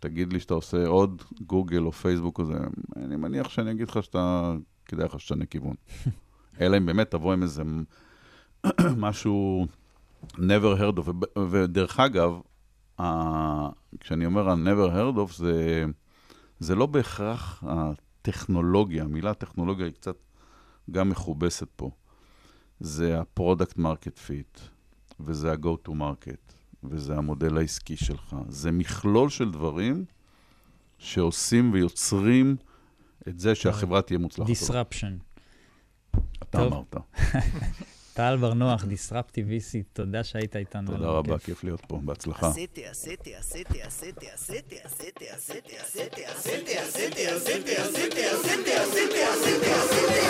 [0.00, 2.54] תגיד לי שאתה עושה עוד גוגל או פייסבוק או זה,
[2.96, 4.54] אני מניח שאני אגיד לך שאתה,
[4.86, 5.74] כדאי לך שתשנה כיוון.
[6.60, 7.62] אלא אם באמת תבוא עם איזה
[8.96, 9.66] משהו
[10.26, 11.10] never heard of,
[11.50, 12.40] ודרך אגב,
[13.00, 13.68] ה-
[14.00, 15.84] כשאני אומר ה-never heard of, זה,
[16.58, 20.16] זה לא בהכרח הטכנולוגיה, המילה טכנולוגיה היא קצת
[20.90, 21.90] גם מכובסת פה.
[22.80, 24.60] זה ה-product market fit,
[25.20, 26.52] וזה ה-go to market,
[26.84, 28.36] וזה המודל העסקי שלך.
[28.48, 30.04] זה מכלול של דברים
[30.98, 32.56] שעושים ויוצרים
[33.28, 34.50] את זה שהחברה תהיה מוצלחת.
[34.50, 35.40] disruption.
[36.42, 36.72] אתה טוב.
[36.72, 36.96] אמרת.
[38.20, 40.90] טל בר נוח, Disruptive VC, תודה שהיית איתנו.
[40.96, 41.44] תודה רבה, כיף.
[41.46, 42.48] כיף להיות פה, בהצלחה.
[42.48, 49.70] עשיתי, עשיתי, עשיתי, עשיתי, עשיתי, עשיתי, עשיתי, עשיתי, עשיתי, עשיתי, עשיתי, עשיתי, עשיתי, עשיתי, עשיתי,
[49.72, 50.20] עשיתי.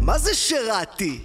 [0.00, 1.20] מה זה שירתי?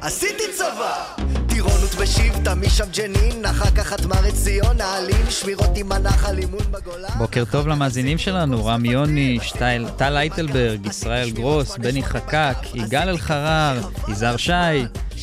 [0.00, 1.35] עשיתי צבא!
[1.56, 7.08] טירונות בשבטה, משם ג'נין, אחר כך חתמה ציון, העלים, שמירות עם הנחל, אימון בגולן.
[7.18, 13.80] בוקר טוב למאזינים שלנו, רם יוני, שטייל, טל אייטלברג, ישראל גרוס, בני חקק, יגאל אלחרר,
[14.08, 14.52] יזהר שי,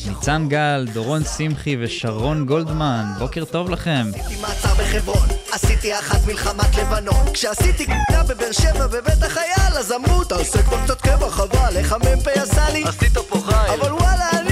[0.08, 3.04] ניצן גל, דורון שמחי ושרון גולדמן.
[3.18, 4.06] בוקר טוב לכם.
[4.14, 10.24] עשיתי מעצר בחברון, עשיתי אחת מלחמת לבנון כשעשיתי קטע בבאר שבע בבית החייל אז אמרו
[10.24, 14.43] תעשה כבר קצת קבע חבל איך המ"פ עשה לי עשית פה חייל אבל וואלה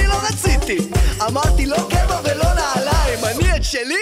[0.72, 3.94] רציתי אמרתי לא קבע ולא נעליים אני את שלי?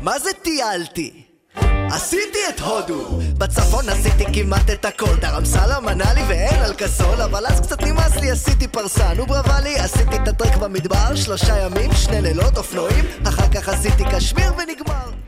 [0.00, 1.22] מה זה טיילתי?
[1.90, 3.20] עשיתי את הודו.
[3.38, 5.16] בצפון עשיתי כמעט את הכל.
[5.20, 8.68] דרמסלה מנה לי ואין על קסול אבל אז קצת נמאס לי עשיתי
[9.26, 11.14] ברבה לי עשיתי את הטרק במדבר.
[11.14, 13.04] שלושה ימים שני לילות אופנועים.
[13.28, 15.22] אחר כך עשיתי קשמיר ונגמר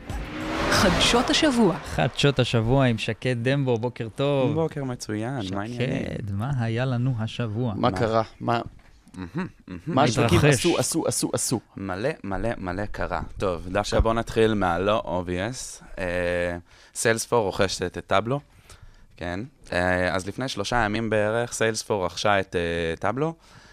[0.75, 1.77] חדשות השבוע.
[1.77, 4.53] חדשות השבוע עם שקד דמבו, בוקר טוב.
[4.53, 6.05] בוקר מצוין, מה העניינים?
[6.05, 7.73] שקד, מה היה לנו השבוע?
[7.75, 8.23] מה קרה?
[8.39, 8.61] מה...
[9.87, 10.39] מה השווקים.
[10.49, 11.59] עשו, עשו, עשו, עשו.
[11.77, 13.21] מלא מלא מלא קרה.
[13.37, 15.83] טוב, דווקא בואו נתחיל מהלא obvious.
[16.95, 18.39] סיילספור רוכשת את טאבלו,
[19.17, 19.39] כן.
[19.71, 23.27] אה, אז לפני שלושה ימים בערך, סיילספור רכשה את אה, טאבלו.
[23.27, 23.64] אה,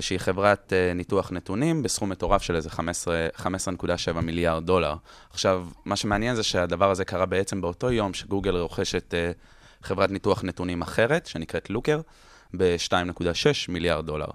[0.00, 4.94] שהיא חברת אה, ניתוח נתונים בסכום מטורף של איזה 15 15.7 מיליארד דולר.
[5.30, 9.32] עכשיו, מה שמעניין זה שהדבר הזה קרה בעצם באותו יום שגוגל רוכשת אה,
[9.82, 12.00] חברת ניתוח נתונים אחרת, שנקראת לוקר,
[12.56, 14.26] ב-2.6 מיליארד דולר.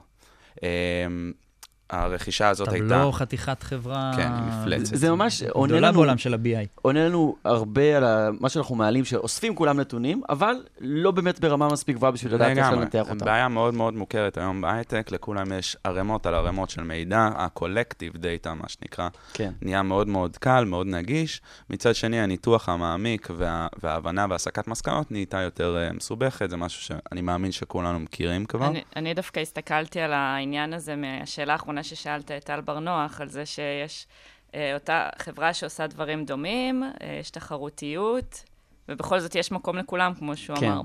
[1.94, 2.88] אה, הרכישה הזאת הייתה...
[2.88, 4.12] טבלו חתיכת חברה...
[4.16, 4.96] כן, מפלצת.
[4.96, 6.68] זה ממש עונה גדולה לנו, בעולם של ה-BI.
[6.82, 8.04] עונה לנו הרבה על
[8.40, 12.72] מה שאנחנו מעלים, שאוספים כולם נתונים, אבל לא באמת ברמה מספיק גבוהה בשביל לדעת איך.
[12.72, 13.26] לנתח אותם.
[13.26, 18.50] בעיה מאוד מאוד מוכרת היום בהייטק, לכולם יש ערימות על ערימות של מידע, ה-collective data,
[18.54, 19.52] מה שנקרא, כן.
[19.62, 21.42] נהיה מאוד מאוד קל, מאוד נגיש.
[21.70, 27.22] מצד שני, הניתוח המעמיק וה, וההבנה והסקת מסקנות נהייתה יותר uh, מסובכת, זה משהו שאני
[27.22, 28.68] מאמין שכולנו מכירים כבר.
[28.68, 33.30] אני, אני דווקא הסתכלתי על העניין הזה מהשאלה האחרונה ששאלת את טל בר נוח, על
[33.30, 34.08] זה שיש
[34.56, 38.44] אה, אותה חברה שעושה דברים דומים, אה, יש תחרותיות,
[38.90, 40.72] ובכל זאת יש מקום לכולם, כמו שהוא כן.
[40.72, 40.82] אמר.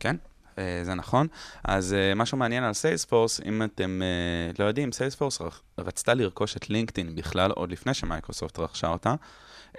[0.00, 0.16] כן,
[0.58, 1.26] אה, זה נכון.
[1.64, 5.38] אז אה, משהו מעניין על סיילספורס, אם אתם אה, לא יודעים, סיילספורס
[5.78, 9.14] רצתה לרכוש את לינקדאין בכלל, עוד לפני שמייקרוסופט רכשה אותה,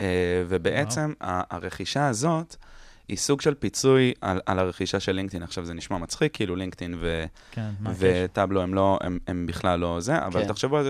[0.01, 2.55] אה, ובעצם ה- הרכישה הזאת
[3.07, 5.43] היא סוג של פיצוי על, על הרכישה של לינקדאין.
[5.43, 7.25] עכשיו, זה נשמע מצחיק, כאילו לינקדאין ו...
[7.51, 7.69] כן?
[7.97, 10.47] וטאבלו הם, לא, הם, הם בכלל לא זה, אבל כן.
[10.47, 10.89] תחשבו על זה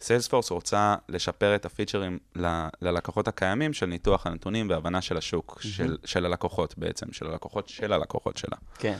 [0.00, 5.96] שסיילספורס רוצה לשפר את הפיצ'רים ל- ללקוחות הקיימים של ניתוח הנתונים והבנה של השוק, של,
[6.04, 8.56] של הלקוחות בעצם, של הלקוחות של הלקוחות שלה.
[8.78, 8.96] כן.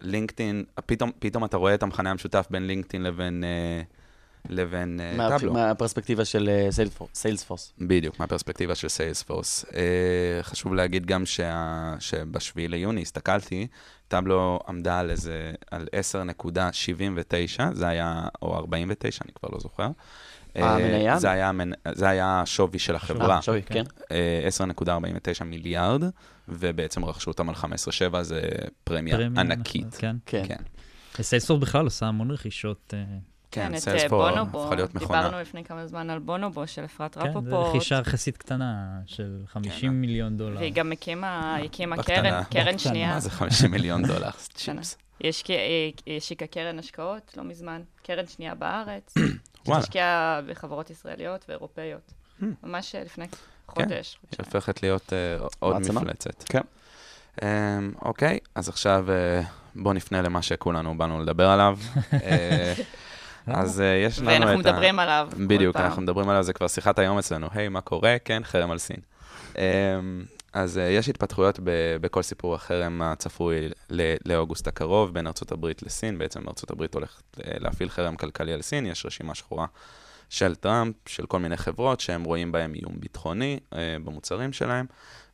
[0.00, 3.82] לינקדאין, פתאום, פתאום אתה רואה את המכנה המשותף בין לינקדאין לבין, אה,
[4.48, 5.52] לבין אה, מה- טאבלו.
[5.52, 7.72] מהפרספקטיבה של אה, סיילספורס.
[7.78, 9.64] בדיוק, מהפרספקטיבה של סיילספורס.
[9.64, 9.72] Uh,
[10.42, 13.66] חשוב להגיד גם שה, שבשביעי ליוני הסתכלתי,
[14.08, 19.88] טאבלו עמדה על איזה, על 10.79, זה היה, או 49, אני כבר לא זוכר.
[20.56, 21.18] אה, המניה?
[21.18, 21.50] זה היה,
[21.94, 23.84] זה היה השווי של החברה, אה, שווי, כן.
[24.10, 26.02] אה, 10.49 מיליארד,
[26.48, 28.40] ובעצם רכשו אותם על 15.7, זה
[28.84, 29.94] פרמיה פרמיה, ענקית.
[29.94, 30.16] כן.
[30.26, 30.42] כן.
[30.48, 31.22] כן.
[31.22, 32.94] סיילספורס בכלל עושה המון רכישות.
[33.56, 35.22] אה, כן, את אה, בונובו, הפכה להיות מכונה.
[35.22, 37.76] דיברנו לפני כמה זמן על בונובו של אפרת כן, זו רפופורט.
[37.76, 40.58] רכישה יחסית קטנה של 50 מיליון דולר.
[40.58, 42.16] והיא גם הקימה, הקימה בקטנה.
[42.16, 42.78] קרן, קרן בקטנה.
[42.78, 43.14] שנייה.
[43.14, 44.30] מה זה 50 מיליון דולר?
[44.54, 44.96] צ'יפס.
[45.20, 49.14] יש היא היא השיקה קרן השקעות לא מזמן, קרן שנייה בארץ,
[49.66, 49.80] וואלה.
[49.80, 52.12] שהשקיעה בחברות ישראליות ואירופאיות.
[52.40, 52.44] Hmm.
[52.62, 53.26] ממש אה, לפני
[53.66, 54.44] חודש, היא חודשיים.
[54.44, 56.00] הופכת להיות אה, עוד מעצמה.
[56.00, 56.42] מפלצת.
[56.42, 56.60] כן.
[57.42, 59.42] אמ, אוקיי, אז עכשיו אה,
[59.74, 61.78] בואו נפנה למה שכולנו באנו לדבר עליו.
[63.50, 64.38] אה, אז אה, יש לנו את ה...
[64.40, 65.76] ואנחנו מדברים עליו בדיוק.
[65.76, 67.46] אנחנו מדברים עליו, זה כבר שיחת היום אצלנו.
[67.52, 68.16] היי, מה קורה?
[68.24, 68.96] כן, חרם על סין.
[69.58, 69.62] אמ,
[70.52, 75.82] אז אה, יש התפתחויות ב- בכל סיפור החרם הצפוי ל- לאוגוסט הקרוב בין ארצות הברית
[75.82, 76.18] לסין.
[76.18, 79.66] בעצם ארצות הברית הולכת להפעיל חרם כלכלי על סין, יש רשימה שחורה
[80.30, 84.86] של טראמפ, של כל מיני חברות שהם רואים בהם איום ביטחוני אה, במוצרים שלהם,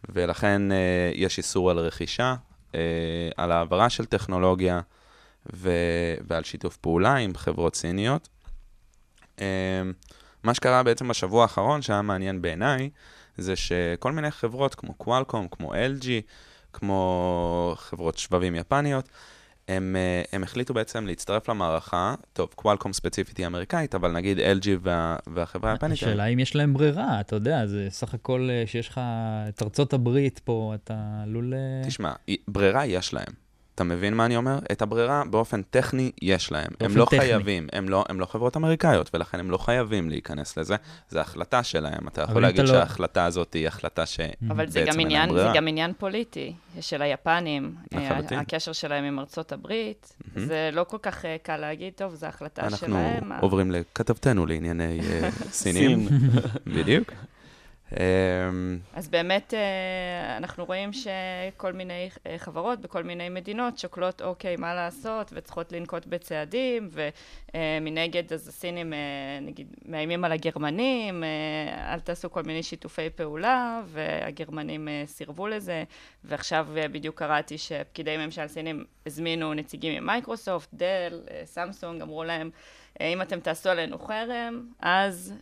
[0.08, 2.34] ולכן אה, יש איסור על רכישה,
[2.74, 2.80] אה,
[3.36, 4.80] על העברה של טכנולוגיה
[5.52, 8.28] ו- ועל שיתוף פעולה עם חברות סיניות.
[9.40, 9.82] אה,
[10.42, 12.90] מה שקרה בעצם בשבוע האחרון, שהיה מעניין בעיניי,
[13.36, 16.06] זה שכל מיני חברות כמו קוואלקום, כמו LG,
[16.72, 19.08] כמו חברות שבבים יפניות,
[19.68, 24.68] הם, אה, הם החליטו בעצם להצטרף למערכה, טוב, קוואלקום ספציפית היא אמריקאית, אבל נגיד LG
[24.82, 28.88] וה, והחברה היפנית, השאלה אם יש להם ברירה, אתה יודע, זה סך הכל אה, שיש
[28.88, 29.00] לך
[29.48, 31.54] את ארצות הברית פה, אתה עלול...
[31.54, 32.12] אה, תשמע,
[32.48, 33.43] ברירה יש להם.
[33.74, 34.58] אתה מבין מה אני אומר?
[34.72, 36.66] את הברירה באופן טכני יש להם.
[36.66, 37.18] הם באופן לא טכני.
[37.18, 40.76] חייבים, הם לא, הם לא חברות אמריקאיות, ולכן הם לא חייבים להיכנס לזה.
[41.10, 42.08] זו החלטה שלהם.
[42.08, 44.20] אתה יכול להגיד אתה לא- שההחלטה הזאת היא החלטה ש...
[44.50, 45.48] אבל זה גם, עניין, זה.
[45.54, 48.38] גם עניין פוליטי של היפנים, לחלוטין.
[48.38, 50.16] הקשר שלהם עם ארצות הברית.
[50.34, 50.46] מהמם.
[50.48, 53.32] זה לא כל כך אה, קל להגיד, טוב, זו החלטה אנחנו שלהם.
[53.32, 56.08] אה, עוברים לכתבתנו לענייני אה, סינים.
[56.66, 57.12] בדיוק.
[58.00, 64.56] אמ, אז באמת אה, אנחנו רואים שכל מיני אה, חברות בכל מיני מדינות שוקלות, אוקיי,
[64.56, 68.98] מה לעשות, וצריכות לנקוט בצעדים, ומנגד אז הסינים, אה,
[69.42, 75.84] נגיד, מאיימים על הגרמנים, אה, אל תעשו כל מיני שיתופי פעולה, והגרמנים אה, סירבו לזה,
[76.24, 82.50] ועכשיו אה, בדיוק קראתי שפקידי ממשל סינים הזמינו נציגים ממייקרוסופט, דל, אה, סמסונג, אמרו להם,
[83.00, 85.34] אה, אם אתם תעשו עלינו חרם, אז...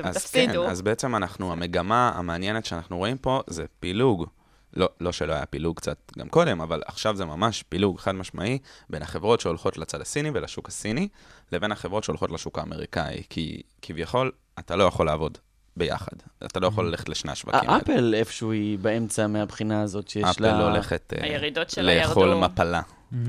[0.00, 0.62] אתם אז תפסידו.
[0.64, 4.26] כן, אז בעצם אנחנו, המגמה המעניינת שאנחנו רואים פה זה פילוג.
[4.76, 8.58] לא, לא שלא היה פילוג קצת גם קודם, אבל עכשיו זה ממש פילוג חד משמעי
[8.90, 11.08] בין החברות שהולכות לצד הסיני ולשוק הסיני,
[11.52, 13.22] לבין החברות שהולכות לשוק האמריקאי.
[13.30, 15.38] כי כביכול, אתה לא יכול לעבוד
[15.76, 16.16] ביחד.
[16.46, 17.82] אתה לא יכול ללכת לשני השווקים האלה.
[17.82, 20.68] אפל איפשהו היא באמצע מהבחינה הזאת שיש אפל לה...
[20.68, 22.40] הולכת אה, לאכול ירדו.
[22.40, 22.80] מפלה.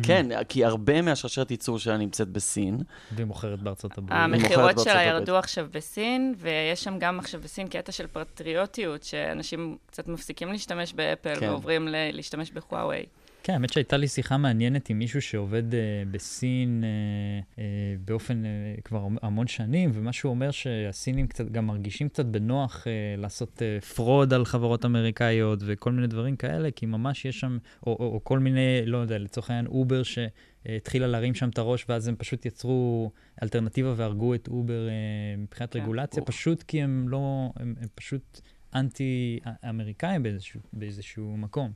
[0.04, 2.78] כן, כי הרבה מהשרשרת ייצור שלה נמצאת בסין.
[3.12, 4.20] והיא מוכרת בארצות הברית.
[4.22, 5.04] המכירות שלה.
[5.04, 10.94] ירדו עכשיו בסין, ויש שם גם עכשיו בסין קטע של פטריוטיות, שאנשים קצת מפסיקים להשתמש
[10.94, 11.50] באפל כן.
[11.50, 13.06] ועוברים ל- להשתמש בחוואוי.
[13.48, 15.76] כן, האמת שהייתה לי שיחה מעניינת עם מישהו שעובד uh,
[16.12, 17.60] בסין uh, uh,
[18.06, 23.22] באופן uh, כבר המון שנים, ומה שהוא אומר שהסינים קצת גם מרגישים קצת בנוח uh,
[23.22, 27.58] לעשות uh, fraud על חברות אמריקאיות וכל מיני דברים כאלה, כי ממש יש שם,
[27.88, 31.86] או, או, או כל מיני, לא יודע, לצורך העניין אובר שהתחילה להרים שם את הראש,
[31.90, 33.12] ואז הם פשוט יצרו
[33.44, 35.80] אלטרנטיבה והרגו את אובר uh, מבחינת כן.
[35.80, 38.42] רגולציה, פשוט כי הם לא, הם, הם פשוט
[38.76, 41.72] אנטי-אמריקאים באיזשהו, באיזשהו מקום.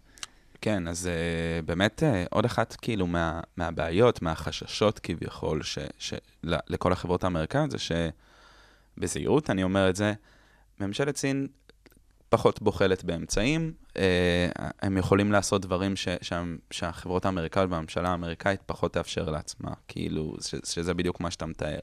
[0.61, 6.55] כן, אז uh, באמת uh, עוד אחת כאילו מה, מהבעיות, מהחששות כביכול, ש, ש, ל,
[6.67, 7.77] לכל החברות האמריקאיות, זה
[8.97, 10.13] שבזהירות, אני אומר את זה,
[10.79, 11.47] ממשלת סין
[12.29, 13.97] פחות בוחלת באמצעים, uh,
[14.81, 20.55] הם יכולים לעשות דברים ש, שה, שהחברות האמריקאיות והממשלה האמריקאית פחות תאפשר לעצמה, כאילו, ש,
[20.63, 21.79] שזה בדיוק מה שאתה מתאר.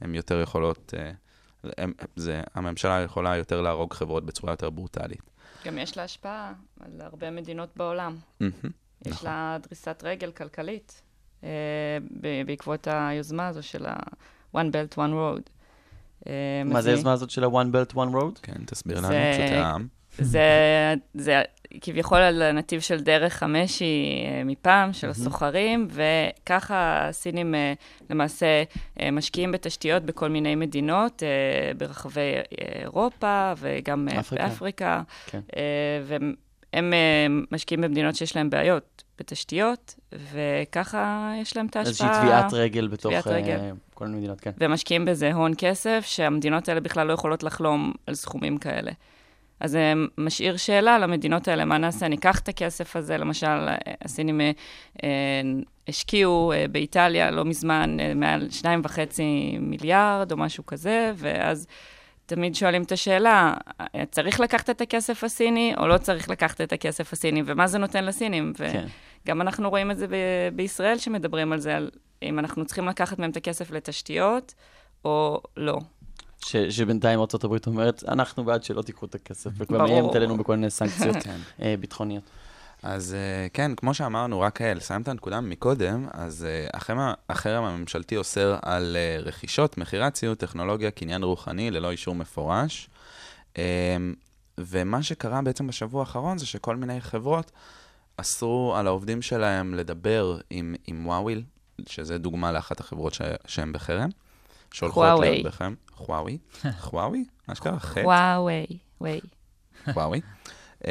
[0.00, 5.35] הן יותר יכולות, uh, הם, זה, הממשלה יכולה יותר להרוג חברות בצורה יותר ברוטלית.
[5.64, 8.16] גם יש לה השפעה על הרבה מדינות בעולם.
[8.40, 8.52] יש
[9.06, 9.28] נכון.
[9.30, 11.02] לה דריסת רגל כלכלית
[11.44, 11.48] אה,
[12.20, 15.50] ב- בעקבות היוזמה הזו של ה-One Belt, One Road.
[16.26, 18.40] אה, מה זה היוזמה הזאת של ה-One Belt, One Road?
[18.42, 19.86] כן, תסביר לנו, פשוט העם.
[20.18, 20.40] זה,
[21.14, 21.42] זה
[21.80, 25.10] כביכול על הנתיב של דרך המשי אה, מפעם, של.
[25.10, 27.72] הסוחרים, וככה הסינים אה,
[28.10, 28.62] למעשה
[29.00, 31.22] אה, משקיעים בתשתיות בכל מיני מדינות,
[31.76, 32.32] ברחבי
[32.82, 34.46] אירופה וגם אפריקה.
[34.48, 35.40] באפריקה, כן.
[36.72, 42.08] והם משקיעים במדינות שיש להם בעיות בתשתיות, וככה יש להם את ההשפעה.
[42.08, 43.58] איזושהי טביעת רגל בתוך טביעת רגל.
[43.94, 44.50] כל מיני מדינות, כן.
[44.58, 48.92] ומשקיעים בזה הון כסף, שהמדינות האלה בכלל לא יכולות לחלום על סכומים כאלה.
[49.60, 52.08] אז זה משאיר שאלה למדינות האלה, מה נעשה?
[52.08, 54.50] ניקח את הכסף הזה, למשל, אה, הסינים אה,
[55.04, 55.08] אה,
[55.88, 61.66] השקיעו אה, באיטליה לא מזמן אה, מעל שניים וחצי מיליארד או משהו כזה, ואז
[62.26, 66.72] תמיד שואלים את השאלה, אה, צריך לקחת את הכסף הסיני או לא צריך לקחת את
[66.72, 68.52] הכסף הסיני, ומה זה נותן לסינים?
[68.56, 68.86] כן.
[69.26, 70.12] גם אנחנו רואים את זה ב-
[70.52, 71.90] בישראל, שמדברים על זה, על
[72.22, 74.54] אם אנחנו צריכים לקחת מהם את הכסף לתשתיות,
[75.04, 75.78] או לא.
[76.46, 79.78] ש- שבינתיים ארה"ב אומרת, אנחנו בעד שלא תיקחו את הכסף, וכבר.
[79.78, 81.36] מאיימת עלינו בכל מיני סנקציות כן.
[81.62, 82.22] אה, ביטחוניות.
[82.82, 87.64] אז אה, כן, כמו שאמרנו, רק אה, לסיים את הנקודה מקודם, אז אה, החרם, החרם
[87.64, 92.88] הממשלתי אוסר על אה, רכישות, מכירת ציוד, טכנולוגיה, קניין רוחני, ללא אישור מפורש.
[93.58, 93.96] אה,
[94.58, 97.50] ומה שקרה בעצם בשבוע האחרון זה שכל מיני חברות
[98.16, 101.42] אסרו על העובדים שלהם לדבר עם, עם וואוי,
[101.86, 104.08] שזה דוגמה לאחת החברות ש, שהן בחרם.
[104.76, 105.20] שהולכות.
[105.20, 105.74] להיות בחרם.
[106.00, 106.38] וואוי?
[106.92, 107.24] וואוי?
[107.46, 108.00] אשכרה חטא?
[108.00, 108.66] וואוי,
[109.00, 109.20] וואי.
[109.86, 110.20] וואוי.
[110.84, 110.90] אמ,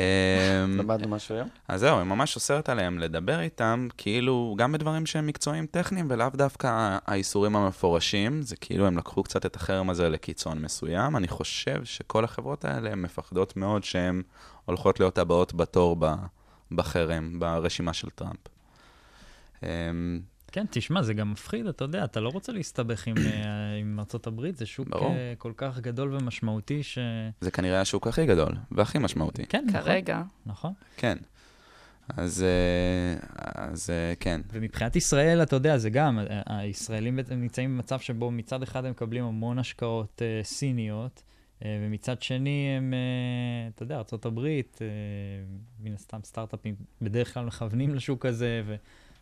[0.79, 1.47] למדנו משהו היום?
[1.67, 6.29] אז זהו, היא ממש אוסרת עליהם לדבר איתם, כאילו, גם בדברים שהם מקצועיים טכניים, ולאו
[6.33, 11.15] דווקא האיסורים המפורשים, זה כאילו הם לקחו קצת את החרם הזה לקיצון מסוים.
[11.15, 14.21] אני חושב שכל החברות האלה מפחדות מאוד שהן
[14.65, 15.97] הולכות להיות הבאות בתור
[16.71, 18.47] בחרם, ברשימה של טראמפ.
[20.55, 24.27] כן, תשמע, זה גם מפחיד, אתה יודע, אתה לא רוצה להסתבך עם, אה, עם ארצות
[24.27, 25.11] הברית, זה שוק ברור.
[25.11, 26.97] אה, כל כך גדול ומשמעותי ש...
[27.41, 29.45] זה כנראה השוק הכי גדל והכי משמעותי.
[29.45, 29.81] כן, נכון.
[29.81, 30.21] כרגע.
[30.45, 30.73] נכון.
[30.97, 31.17] כן.
[32.17, 33.89] אז, אה, אז
[34.19, 34.41] כן.
[34.53, 39.59] ומבחינת ישראל, אתה יודע, זה גם, הישראלים נמצאים במצב שבו מצד אחד הם מקבלים המון
[39.59, 41.23] השקעות uh, סיניות,
[41.59, 44.39] uh, ומצד שני הם, uh, אתה יודע, ארה"ב,
[44.75, 44.81] uh,
[45.79, 48.61] מן הסתם סטארט-אפים בדרך כלל מכוונים לשוק הזה,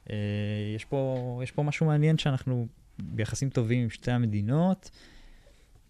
[0.09, 2.67] ויש פה, יש פה משהו מעניין שאנחנו
[2.99, 4.89] ביחסים טובים עם שתי המדינות.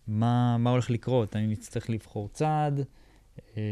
[0.07, 1.35] מה, מה הולך לקרות?
[1.35, 2.85] האם נצטרך לבחור צעד?
[3.57, 3.63] אה,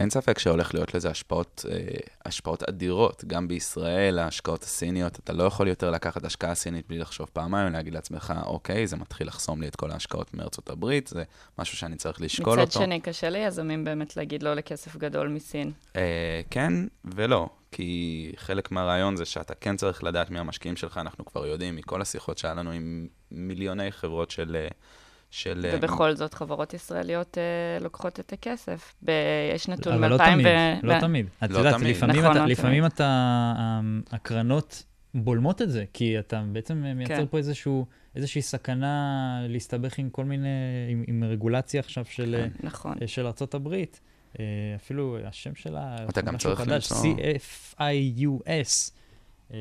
[0.00, 1.78] אין ספק שהולך להיות לזה השפעות, אה,
[2.24, 3.24] השפעות אדירות.
[3.26, 7.94] גם בישראל, ההשקעות הסיניות, אתה לא יכול יותר לקחת השקעה סינית בלי לחשוב פעמיים, להגיד
[7.94, 11.22] לעצמך, אוקיי, זה מתחיל לחסום לי את כל ההשקעות מארצות הברית, זה
[11.58, 12.80] משהו שאני צריך לשקול מצד אותו.
[12.80, 15.72] שני, קשה ליזמים באמת להגיד לא לכסף גדול מסין.
[15.96, 16.72] אה, כן
[17.04, 21.76] ולא, כי חלק מהרעיון זה שאתה כן צריך לדעת מי המשקיעים שלך, אנחנו כבר יודעים
[21.76, 24.56] מכל השיחות שהיה לנו עם מיליוני חברות של...
[24.60, 24.68] אה,
[25.30, 28.94] של אה, ובכל זאת, חברות ישראליות אה, לוקחות את הכסף.
[29.02, 29.10] ב-
[29.54, 30.86] יש נתון אבל לא מ-2000 תמיד, ו...
[30.86, 31.26] לא ב- תמיד.
[31.44, 31.96] את לא יודעת, תמיד.
[31.96, 32.92] לפעמים נכון, אתה, לא לפעמים תמיד.
[32.92, 34.84] אתה, אמ, הקרנות
[35.14, 37.26] בולמות את זה, כי אתה בעצם מייצר כן.
[37.26, 37.86] פה איזשהו,
[38.16, 40.48] איזושהי סכנה להסתבך עם כל מיני,
[40.88, 42.66] עם, עם רגולציה עכשיו של, כן.
[42.66, 42.94] נכון.
[43.02, 44.00] אה, של ארצות הברית.
[44.04, 44.13] אה,
[44.76, 47.16] אפילו השם שלה, אתה גם צריך חדש, למצוא-
[47.78, 48.90] CFIUS,
[49.52, 49.58] אה,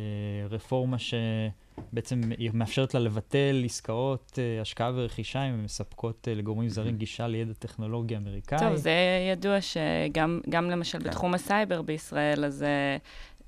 [0.50, 6.70] רפורמה שבעצם היא מאפשרת לה לבטל עסקאות אה, השקעה ורכישה אם הן מספקות אה, לגורמים
[6.70, 8.60] זרים גישה לידע טכנולוגי אמריקאי.
[8.60, 8.92] טוב, זה
[9.32, 11.04] ידוע שגם גם למשל כן.
[11.10, 12.98] בתחום הסייבר בישראל, אז אה,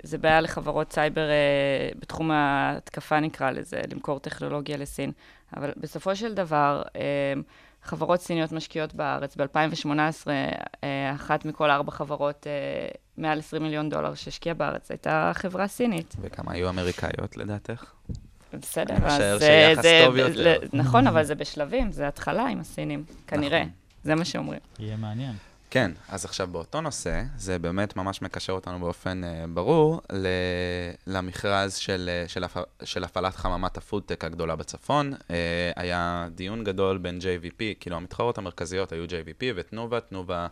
[0.04, 5.12] זה בעיה לחברות סייבר אה, בתחום ההתקפה, נקרא לזה, למכור טכנולוגיה לסין.
[5.58, 7.02] אבל בסופו של דבר, אה,
[7.86, 9.36] חברות סיניות משקיעות בארץ.
[9.36, 10.28] ב-2018,
[10.84, 12.52] אה, אחת מכל ארבע חברות אה,
[13.18, 16.16] מעל 20 מיליון דולר שהשקיעה בארץ הייתה חברה סינית.
[16.22, 17.86] וכמה היו אמריקאיות לדעתך?
[18.54, 19.70] בסדר, אני אז משער זה...
[19.70, 20.34] שיחס זה- טוב יותר.
[20.74, 23.60] ל- נכון, אבל זה בשלבים, זה התחלה עם הסינים, כנראה.
[23.60, 23.72] נכון.
[24.04, 24.60] זה מה שאומרים.
[24.80, 25.34] יהיה מעניין.
[25.76, 30.28] כן, אז עכשיו באותו נושא, זה באמת ממש מקשר אותנו באופן uh, ברור ל-
[31.08, 32.58] למכרז של, uh, של, הפ...
[32.84, 35.14] של הפעלת חממת הפודטק הגדולה בצפון.
[35.14, 35.32] Uh,
[35.76, 40.48] היה דיון גדול בין JVP, כאילו המתחרות המרכזיות היו JVP ותנובה, תנובה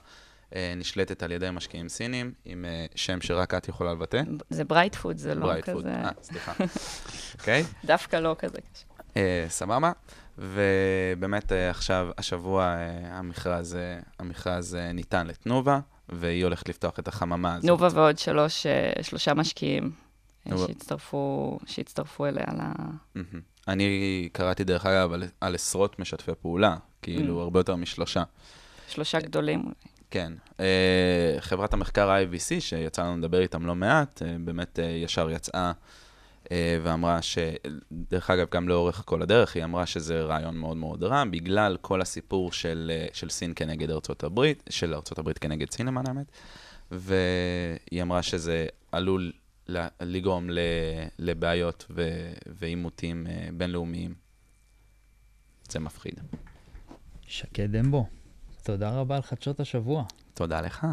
[0.49, 4.21] uh, נשלטת על ידי משקיעים סינים, עם uh, שם שרק את יכולה לבטא.
[4.49, 5.83] זה ברייט פוד, זה לא ברייט פוד.
[5.83, 5.89] כזה...
[5.89, 6.53] אה, סליחה.
[7.39, 7.63] אוקיי?
[7.85, 8.92] דווקא לא כזה קשה.
[9.17, 9.91] אה, סבבה.
[10.37, 17.07] ובאמת אה, עכשיו, השבוע אה, המכרז, אה, המכרז אה, ניתן לתנובה, והיא הולכת לפתוח את
[17.07, 17.65] החממה הזאת.
[17.65, 19.91] תנובה ועוד שלוש, אה, שלושה משקיעים
[20.51, 20.57] אה.
[20.57, 22.61] שהצטרפו, שהצטרפו אליה ל...
[23.15, 23.41] מהמם.
[23.67, 27.43] אני קראתי דרך אגב על, על עשרות משתפי פעולה, כאילו Mm.
[27.43, 28.23] הרבה יותר משלושה.
[28.87, 29.71] שלושה גדולים.
[30.11, 30.33] כן.
[30.59, 35.71] אה, חברת המחקר IVC, שיצא לנו לדבר איתם לא מעט, באמת ישר יצאה אה,
[36.83, 37.37] ואמרה ש...
[37.91, 42.01] דרך אגב, גם לאורך כל הדרך, היא אמרה שזה רעיון מאוד מאוד רע, בגלל כל
[42.01, 46.31] הסיפור של, אה, של סין כנגד ארצות הברית, של ארצות הברית כנגד סין למען האמת,
[46.91, 49.31] והיא אמרה שזה עלול
[49.67, 50.59] ל- לגרום ל-
[51.19, 51.85] לבעיות
[52.59, 54.13] ועימותים אה, בינלאומיים.
[55.69, 56.19] זה מפחיד.
[57.27, 58.07] שקד דמבו,
[58.63, 60.03] תודה רבה על חדשות השבוע.
[60.33, 60.87] תודה לך.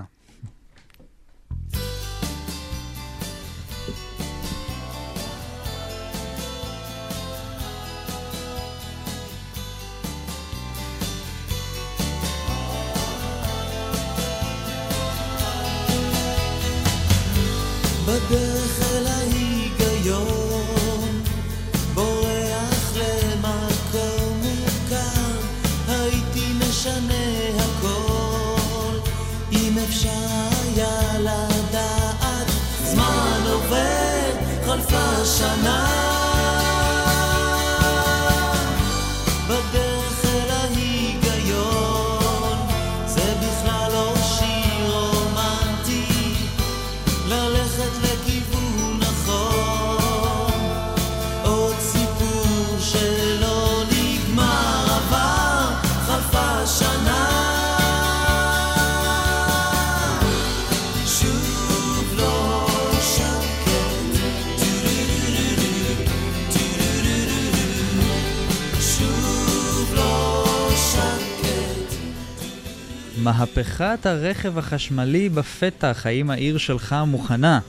[73.38, 77.60] מהפכת הרכב החשמלי בפתח, האם העיר שלך מוכנה?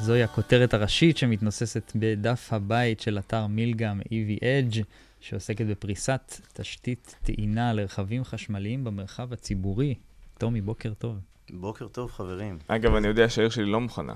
[0.00, 4.78] זוהי הכותרת הראשית שמתנוססת בדף הבית של אתר מילגם EV Edge,
[5.20, 9.94] שעוסקת בפריסת תשתית טעינה לרכבים חשמליים במרחב הציבורי.
[10.38, 11.16] טומי, בוקר טוב.
[11.50, 12.58] בוקר טוב, חברים.
[12.66, 14.14] אגב, אני יודע שהעיר שלי לא מוכנה.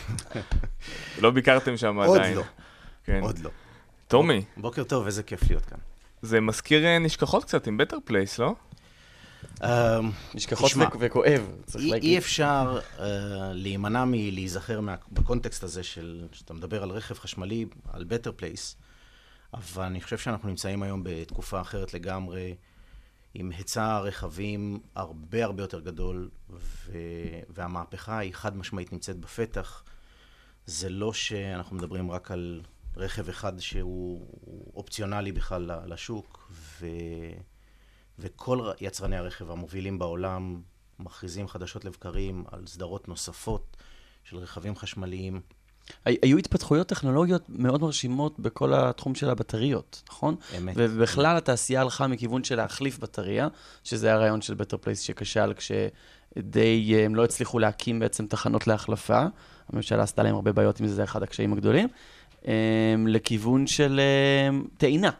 [1.22, 2.36] לא ביקרתם שם עוד עדיין.
[2.36, 2.42] לא.
[3.04, 3.20] כן.
[3.22, 3.50] עוד לא.
[4.08, 5.78] טומי, בוקר טוב, איזה כיף להיות כאן.
[6.22, 8.54] זה מזכיר אה, נשכחות קצת עם בטר פלייס, לא?
[9.62, 12.10] אמ, נשכחות ו- וכואב, צריך אי, להגיד.
[12.10, 13.00] אי אפשר uh,
[13.52, 18.76] להימנע מלהיזכר מה, בקונטקסט הזה של, שאתה מדבר על רכב חשמלי, על בטר פלייס,
[19.54, 22.54] אבל אני חושב שאנחנו נמצאים היום בתקופה אחרת לגמרי,
[23.34, 26.92] עם היצע רכבים הרבה הרבה יותר גדול, ו,
[27.48, 29.82] והמהפכה היא חד משמעית נמצאת בפתח.
[30.66, 32.62] זה לא שאנחנו מדברים רק על
[32.96, 34.26] רכב אחד שהוא
[34.74, 36.86] אופציונלי בכלל לשוק, ו...
[38.20, 40.60] וכל יצרני הרכב המובילים בעולם
[40.98, 43.76] מכריזים חדשות לבקרים על סדרות נוספות
[44.24, 45.40] של רכבים חשמליים.
[46.04, 50.36] הי- היו התפתחויות טכנולוגיות מאוד מרשימות בכל התחום של הבטריות, נכון?
[50.58, 50.74] אמת.
[50.78, 53.48] ובכלל התעשייה הלכה מכיוון של להחליף בטריה,
[53.84, 59.24] שזה הרעיון של Better Place שכשל כשדי אה, הם לא הצליחו להקים בעצם תחנות להחלפה.
[59.68, 61.88] הממשלה עשתה להם הרבה בעיות עם זה, זה אחד הקשיים הגדולים.
[62.46, 62.52] אה,
[63.06, 65.10] לכיוון של אה, טעינה,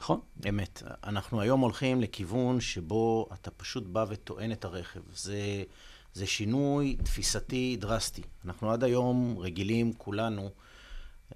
[0.00, 0.20] נכון?
[0.48, 0.82] אמת.
[1.04, 5.00] אנחנו היום הולכים לכיוון שבו אתה פשוט בא וטוען את הרכב.
[5.14, 5.62] זה,
[6.14, 8.22] זה שינוי תפיסתי דרסטי.
[8.44, 10.50] אנחנו עד היום רגילים, כולנו,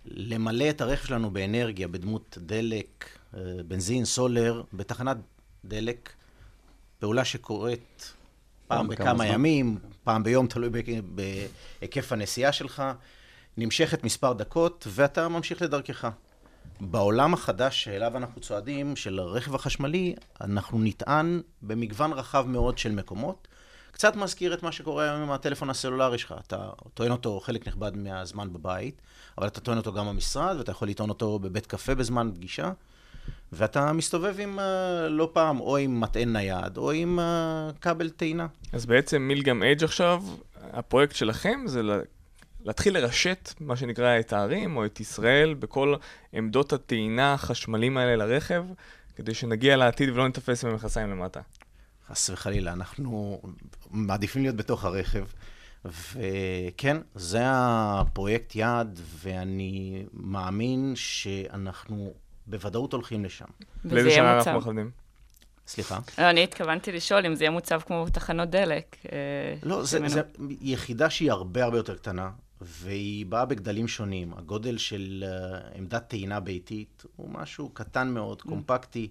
[0.05, 5.17] למלא את הרכב שלנו באנרגיה, בדמות דלק, אה, בנזין, סולר, בתחנת
[5.65, 6.13] דלק,
[6.99, 8.15] פעולה שקורית
[8.67, 9.27] פעם בכמה.
[9.27, 10.71] ימים, פעם ביום, תלוי
[11.05, 12.83] בהיקף הנסיעה שלך,
[13.57, 16.09] נמשכת מספר דקות, ואתה ממשיך לדרכך.
[16.91, 23.49] בעולם החדש שאליו אנחנו צועדים, של הרכב החשמלי, אנחנו נטען במגוון רחב מאוד של מקומות.
[23.93, 26.35] קצת מזכיר את מה שקורה היום עם הטלפון הסלולרי שלך.
[26.47, 29.03] אתה טוען אותו חלק נכבד מהזמן בבית,
[29.39, 32.73] אבל אתה טוען אותו גם במשרד, ואתה יכול לטעון אותו בבית קפה בזמן פגישה,
[33.53, 38.47] ואתה מסתובב עם, אה, לא פעם, או עם מטען נייד, או עם אה, כבל טעינה.
[38.73, 40.23] אז בעצם מילגם אייג' עכשיו,
[40.73, 41.83] הפרויקט שלכם זה
[42.65, 45.95] להתחיל לרשת, מה שנקרא, את הערים או את ישראל בכל
[46.33, 48.65] עמדות הטעינה החשמליים האלה לרכב,
[49.17, 51.41] כדי שנגיע לעתיד ולא נתפס עם המכסיים למטה.
[52.09, 53.43] חס וחלילה, אנחנו
[53.91, 55.25] מעדיפים להיות בתוך הרכב.
[55.85, 62.15] וכן, זה הפרויקט יעד, ואני מאמין שאנחנו
[62.47, 63.45] בוודאות הולכים לשם.
[63.85, 64.49] וזה לאיזה יהיה שנה מוצב.
[64.49, 64.91] אנחנו מכוונים?
[65.67, 65.99] סליחה?
[66.19, 68.97] לא, אני התכוונתי לשאול אם זה יהיה מוצב כמו תחנות דלק.
[69.13, 69.19] אה,
[69.63, 70.23] לא, זה, זה
[70.61, 72.31] יחידה שהיא הרבה הרבה יותר קטנה,
[72.65, 74.33] והיא באה בגדלים שונים.
[74.37, 79.09] הגודל של uh, עמדת טעינה ביתית הוא משהו קטן מאוד, קומפקטי,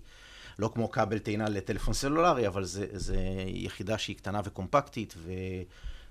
[0.59, 5.15] לא כמו כבל טעינה לטלפון סלולרי, אבל זה, זה יחידה שהיא קטנה וקומפקטית,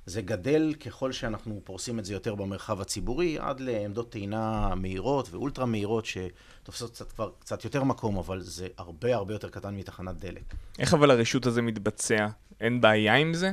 [0.07, 5.67] וזה גדל ככל שאנחנו פורסים את זה יותר במרחב הציבורי, עד לעמדות טעינה מהירות ואולטרה
[5.67, 10.55] מהירות, שתופסות קצת, כבר קצת יותר מקום, אבל זה הרבה הרבה יותר קטן מתחנת דלק.
[10.79, 12.27] איך אבל הרישות הזה מתבצע?
[12.61, 13.53] אין בעיה עם זה?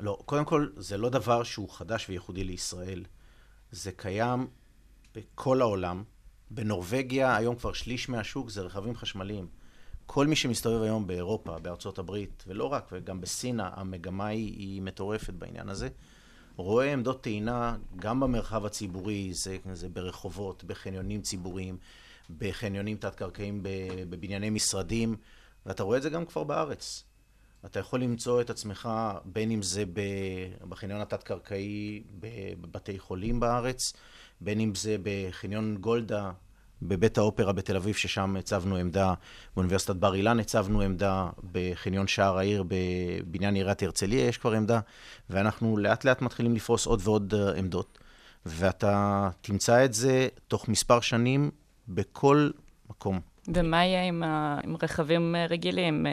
[0.00, 3.04] לא, קודם כל, זה לא דבר שהוא חדש וייחודי לישראל.
[3.70, 4.46] זה קיים
[5.14, 6.04] בכל העולם.
[6.50, 9.46] בנורבגיה היום כבר שליש מהשוק זה רכבים חשמליים.
[10.06, 15.34] כל מי שמסתובב היום באירופה, בארצות הברית, ולא רק, וגם בסין, המגמה היא, היא מטורפת
[15.34, 15.88] בעניין הזה.
[16.56, 21.76] רואה עמדות טעינה גם במרחב הציבורי, זה, זה ברחובות, בחניונים ציבוריים,
[22.38, 23.60] בחניונים תת-קרקעיים
[24.10, 25.16] בבנייני משרדים,
[25.66, 27.04] ואתה רואה את זה גם כבר בארץ.
[27.66, 28.88] אתה יכול למצוא את עצמך,
[29.24, 29.84] בין אם זה
[30.68, 33.92] בחניון התת-קרקעי בבתי חולים בארץ,
[34.40, 36.30] בין אם זה בחניון גולדה
[36.82, 39.14] בבית האופרה בתל אביב, ששם הצבנו עמדה,
[39.56, 44.80] באוניברסיטת בר אילן הצבנו עמדה, בחניון שער העיר בבניין עיריית הרצליה יש כבר עמדה,
[45.30, 47.98] ואנחנו לאט לאט מתחילים לפרוס עוד ועוד אה, עמדות.
[48.46, 51.50] ואתה תמצא את זה תוך מספר שנים
[51.88, 52.50] בכל
[52.90, 53.20] מקום.
[53.54, 54.58] ומה יהיה עם, ה...
[54.64, 56.06] עם רכבים אה, רגילים?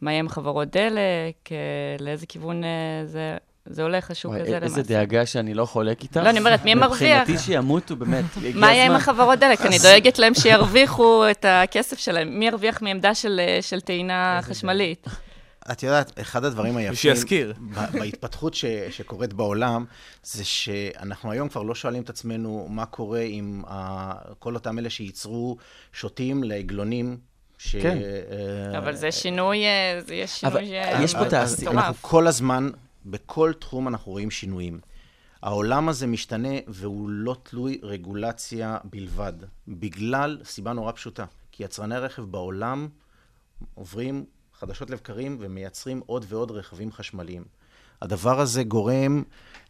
[0.00, 1.52] מה יהיה עם חברות דלק?
[1.52, 1.56] אה,
[2.00, 2.70] לאיזה כיוון אה,
[3.06, 3.36] זה,
[3.66, 4.64] זה הולך, השוק הזה למעשה?
[4.64, 6.16] איזה דאגה שאני לא חולק איתך.
[6.16, 7.20] לא, אני אומרת, מי מרוויח?
[7.20, 8.24] מבחינתי שימותו, באמת.
[8.54, 8.92] מה יהיה עם.
[8.92, 9.60] החברות דלק?
[9.60, 12.38] אני דואגת להם שירוויחו את הכסף שלהם.
[12.38, 15.06] מי ירוויח מעמדה של, אה, של טעינה חשמלית?
[15.72, 16.94] את יודעת, אחד הדברים היפים...
[16.94, 17.54] שיזכיר.
[17.74, 19.84] ב- בהתפתחות ש, שקורית בעולם,
[20.22, 24.90] זה שאנחנו היום כבר לא שואלים את עצמנו מה קורה עם ה, כל אותם אלה
[24.90, 25.56] שייצרו
[25.92, 27.18] שוטים לעגלונים.
[27.58, 27.98] ש, כן.
[28.72, 30.72] אה, אבל זה שינוי, אה, זה יהיה שינוי...
[30.78, 31.98] אה, יש פה אז תעשייה- אנחנו מטורף.
[32.02, 32.70] כל הזמן,
[33.06, 34.80] בכל תחום אנחנו רואים שינויים.
[35.42, 39.32] העולם הזה משתנה והוא לא תלוי רגולציה בלבד,
[39.68, 41.24] בגלל סיבה נורא פשוטה.
[41.52, 42.88] כי יצרני רכב בעולם
[43.74, 44.24] עוברים
[44.58, 47.44] חדשות לבקרים ומייצרים עוד ועוד רכבים חשמליים.
[48.02, 49.22] הדבר הזה גורם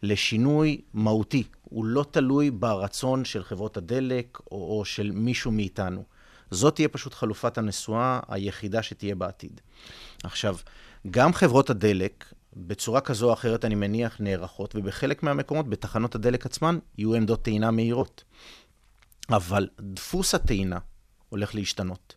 [0.03, 1.43] לשינוי מהותי.
[1.63, 6.03] הוא לא תלוי ברצון של חברות הדלק או, או של מישהו מאיתנו.
[6.51, 9.61] זאת תהיה פשוט חלופת הנסועה היחידה שתהיה בעתיד.
[10.23, 10.55] עכשיו,
[11.11, 16.79] גם חברות הדלק, בצורה כזו או אחרת, אני מניח, נערכות, ובחלק מהמקומות, בתחנות הדלק עצמן,
[16.97, 18.23] יהיו עמדות טעינה מהירות.
[19.29, 20.79] אבל דפוס הטעינה
[21.29, 22.15] הולך להשתנות.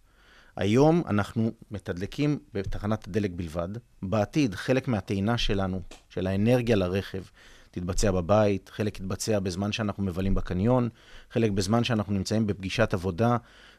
[0.56, 3.68] היום אנחנו מתדלקים בתחנת הדלק בלבד.
[4.02, 7.22] בעתיד, חלק מהטעינה שלנו, של האנרגיה לרכב,
[7.70, 10.88] תתבצע בבית, חלק יתבצע בזמן שאנחנו מבלים בקניון,
[11.30, 13.36] חלק בזמן שאנחנו נמצאים בפגישת עבודה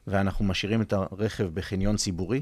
[0.07, 2.41] ואנחנו משאירים את הרכב בחניון ציבורי.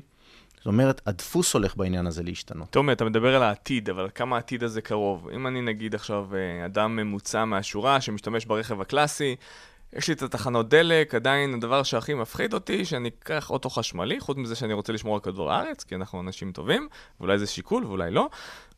[0.57, 2.70] זאת אומרת, הדפוס הולך בעניין הזה להשתנות.
[2.70, 5.30] תומר, אתה מדבר על העתיד, אבל כמה העתיד הזה קרוב?
[5.30, 9.36] אם אני נגיד עכשיו אה, אדם ממוצע מהשורה שמשתמש ברכב הקלאסי,
[9.93, 14.38] יש לי את התחנות דלק, עדיין הדבר שהכי מפחיד אותי, שאני אקח אוטו חשמלי, חוץ
[14.38, 16.88] מזה שאני רוצה לשמור על כדור הארץ, כי אנחנו אנשים טובים,
[17.20, 18.30] ואולי זה שיקול ואולי לא,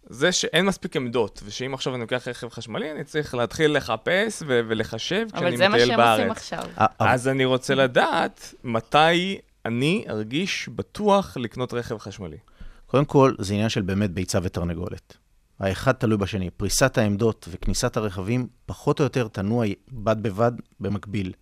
[0.09, 4.61] זה שאין מספיק עמדות, ושאם עכשיו אני לוקח רכב חשמלי, אני צריך להתחיל לחפש ו-
[4.67, 6.19] ולחשב כשאני אבל זה מה מטייל שהם בארץ.
[6.19, 6.63] עושים עכשיו.
[6.77, 12.37] ה- אז אני רוצה לדעת מתי אני ארגיש בטוח לקנות רכב חשמלי.
[12.85, 15.17] קודם כל, זה עניין של באמת ביצה ותרנגולת.
[15.59, 16.49] האחד תלוי בשני.
[16.49, 21.33] פריסת העמדות וכניסת הרכבים פחות או יותר תנוע בד בבד במקביל.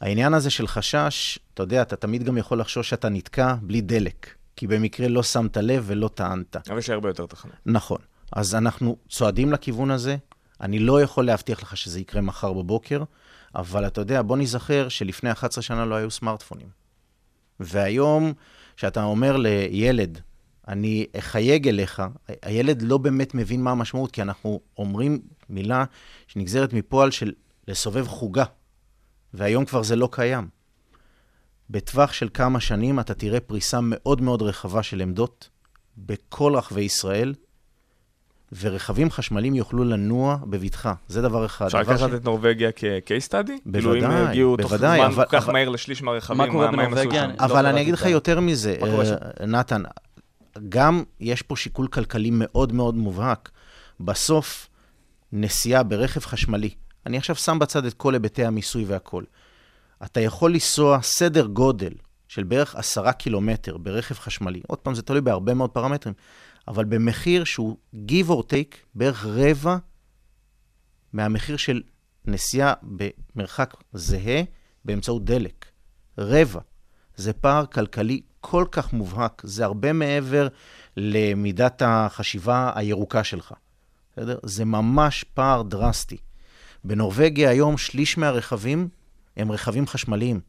[0.00, 4.34] העניין הזה של חשש, אתה יודע, אתה תמיד גם יכול לחשוש שאתה נתקע בלי דלק,
[4.60, 6.56] כי במקרה לא שמת לב ולא טענת.
[6.68, 7.54] אבל יש הרבה יותר תחנות.
[7.66, 7.98] נכון.
[8.32, 10.16] אז אנחנו צועדים לכיוון הזה.
[10.60, 13.02] אני לא יכול להבטיח לך שזה יקרה מחר בבוקר,
[13.54, 16.68] אבל אתה יודע, בוא נזכר שלפני 11 שנה לא היו סמארטפונים.
[17.60, 18.32] והיום,
[18.76, 20.20] כשאתה אומר לילד,
[20.68, 22.02] אני אחייג אליך,
[22.42, 25.84] הילד לא באמת מבין מה המשמעות, כי אנחנו אומרים מילה
[26.26, 27.32] שנגזרת מפועל של
[27.68, 28.44] לסובב חוגה,
[29.34, 30.48] והיום כבר זה לא קיים.
[31.70, 35.48] בטווח של כמה שנים אתה תראה פריסה מאוד מאוד רחבה של עמדות
[35.98, 37.34] בכל רחבי ישראל,
[38.60, 40.94] ורכבים חשמליים יוכלו לנוע בבטחה.
[41.08, 41.66] זה דבר אחד.
[41.66, 43.70] אפשר לקחת שני- את נורבגיה כ-case study?
[43.72, 46.46] כאילו בוודאי, אם יגיעו תוך בוודאי, זמן אבל- כל כך אבל- מהר לשליש מהרכבים, מה
[46.52, 47.22] קורה מה הם עשו בנורבגיה?
[47.22, 47.30] שם?
[47.30, 48.86] לא אבל קראתי אני אגיד לך את ה- יותר מזה, מה
[49.40, 49.82] אה, נתן,
[50.68, 53.50] גם יש פה שיקול כלכלי מאוד מאוד מובהק.
[54.00, 54.68] בסוף,
[55.32, 56.70] נסיעה ברכב חשמלי,
[57.06, 59.24] אני עכשיו שם בצד את כל היבטי המיסוי והכול,
[60.04, 61.92] אתה יכול לנסוע סדר גודל
[62.28, 66.14] של בערך עשרה קילומטר ברכב חשמלי, עוד פעם, זה תלוי בהרבה מאוד פרמטרים,
[66.68, 69.76] אבל במחיר שהוא give or take בערך רבע
[71.12, 71.82] מהמחיר של
[72.24, 74.42] נסיעה במרחק זהה
[74.84, 75.66] באמצעות דלק.
[76.18, 76.60] רבע.
[77.16, 80.48] זה פער כלכלי כל כך מובהק, זה הרבה מעבר
[80.96, 83.54] למידת החשיבה הירוקה שלך.
[84.12, 84.38] בסדר?
[84.42, 86.16] זה ממש פער דרסטי.
[86.84, 88.88] בנורבגיה היום שליש מהרכבים
[89.36, 90.40] הם רכבים חשמליים.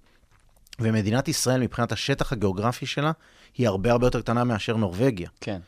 [0.80, 3.12] ומדינת ישראל, מבחינת השטח הגיאוגרפי שלה,
[3.58, 5.30] היא הרבה הרבה יותר קטנה מאשר נורבגיה.
[5.42, 5.60] כן.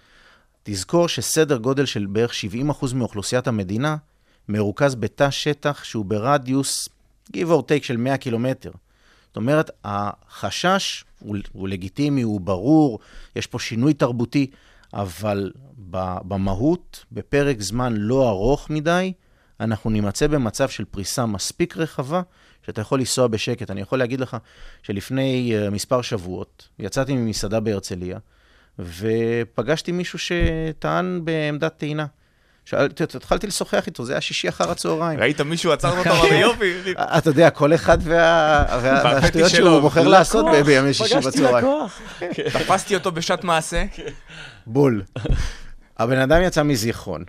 [0.63, 2.33] תזכור שסדר גודל של בערך
[2.81, 3.95] 70% מאוכלוסיית המדינה
[4.49, 6.89] מרוכז בתא שטח שהוא ברדיוס,
[7.27, 8.71] give or take של 100 קילומטר.
[9.27, 12.99] זאת אומרת, החשש הוא, הוא לגיטימי, הוא ברור,
[13.35, 14.49] יש פה שינוי תרבותי,
[14.93, 15.51] אבל
[16.27, 19.13] במהות, בפרק זמן לא ארוך מדי,
[19.59, 22.21] אנחנו נימצא במצב של פריסה מספיק רחבה,
[22.65, 23.71] שאתה יכול לנסוע בשקט.
[23.71, 24.37] אני יכול להגיד לך
[24.83, 28.17] שלפני uh, מספר שבועות יצאתי ממסעדה בהרצליה,
[28.79, 32.05] ופגשתי מישהו שטען בעמדת טעינה.
[32.65, 35.19] שאלתי אותו, התחלתי לשוחח איתו, זה היה שישי אחר הצהריים.
[35.19, 36.93] ראית מישהו עצר אותו ביופי?
[36.97, 41.67] אתה יודע, כל אחד והשטויות שהוא בוחר לעשות בימי שישי בצהריים.
[42.53, 43.85] תפסתי אותו בשעת מעשה.
[44.67, 45.03] בול.
[45.97, 47.23] הבן אדם יצא מזיכרון,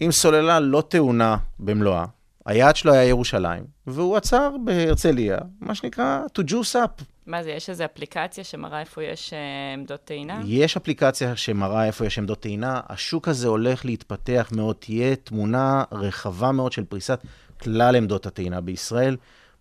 [0.00, 2.04] עם סוללה לא טעונה במלואה,
[2.46, 7.02] היעד שלו היה ירושלים, והוא עצר בהרצליה, מה שנקרא to juice up.
[7.26, 9.34] מה זה, יש איזו אפליקציה שמראה איפה יש uh,
[9.78, 10.40] עמדות טעינה?
[10.44, 12.80] יש אפליקציה שמראה איפה יש עמדות טעינה.
[12.88, 17.20] השוק הזה הולך להתפתח מאוד, תהיה תמונה רחבה מאוד של פריסת
[17.62, 19.16] כלל עמדות הטעינה בישראל.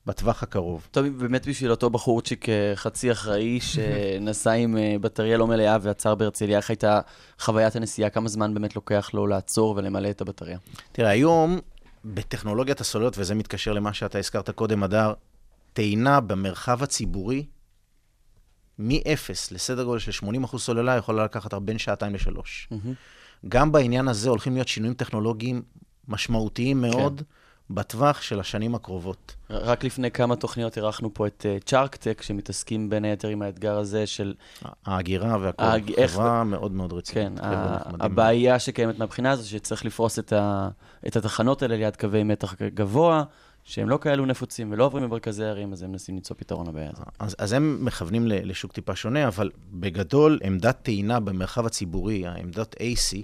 [0.05, 0.88] בטווח הקרוב.
[0.91, 6.15] טוב, באמת בשביל אותו בחורצ'יק אה, חצי אחראי שנסע עם אה, בטריה לא מלאה ועצר
[6.15, 6.99] בהרצליה, איך הייתה
[7.39, 8.09] חוויית הנסיעה?
[8.09, 10.57] כמה זמן באמת לוקח לו לעצור ולמלא את הבטריה?
[10.91, 11.59] תראה, היום
[12.06, 15.14] בטכנולוגיית הסוללות, וזה מתקשר למה שאתה הזכרת קודם, הדר,
[15.74, 17.45] טעינה במרחב הציבורי,
[18.80, 22.68] מ-0 לסדר גודל של 80% סוללה יכולה לקחת בין שעתיים לשלוש.
[22.72, 23.47] Mm-hmm.
[23.47, 25.62] גם בעניין הזה הולכים להיות שינויים טכנולוגיים
[26.08, 27.20] משמעותיים מאוד.
[27.20, 27.26] כן.
[27.76, 29.36] בטווח של השנים הקרובות.
[29.49, 34.07] רק לפני כמה תוכניות אירחנו פה את צ'ארקטק, uh, שמתעסקים בין היתר עם האתגר הזה
[34.07, 34.34] של...
[34.86, 35.91] ההגירה והכל, הג...
[36.07, 36.47] חברה איך...
[36.49, 37.39] מאוד מאוד רצינית.
[37.39, 37.45] כן,
[37.99, 40.69] הבעיה שקיימת מהבחינה הזו, שצריך לפרוס את, ה...
[41.07, 43.24] את התחנות האלה ליד קווי מתח גבוה,
[43.63, 47.07] שהם לא כאלו נפוצים ולא עוברים במרכזי ערים, אז הם מנסים למצוא פתרון לבעיה הזאת.
[47.19, 53.17] אז, אז הם מכוונים לשוק טיפה שונה, אבל בגדול, עמדת טעינה במרחב הציבורי, העמדות AC,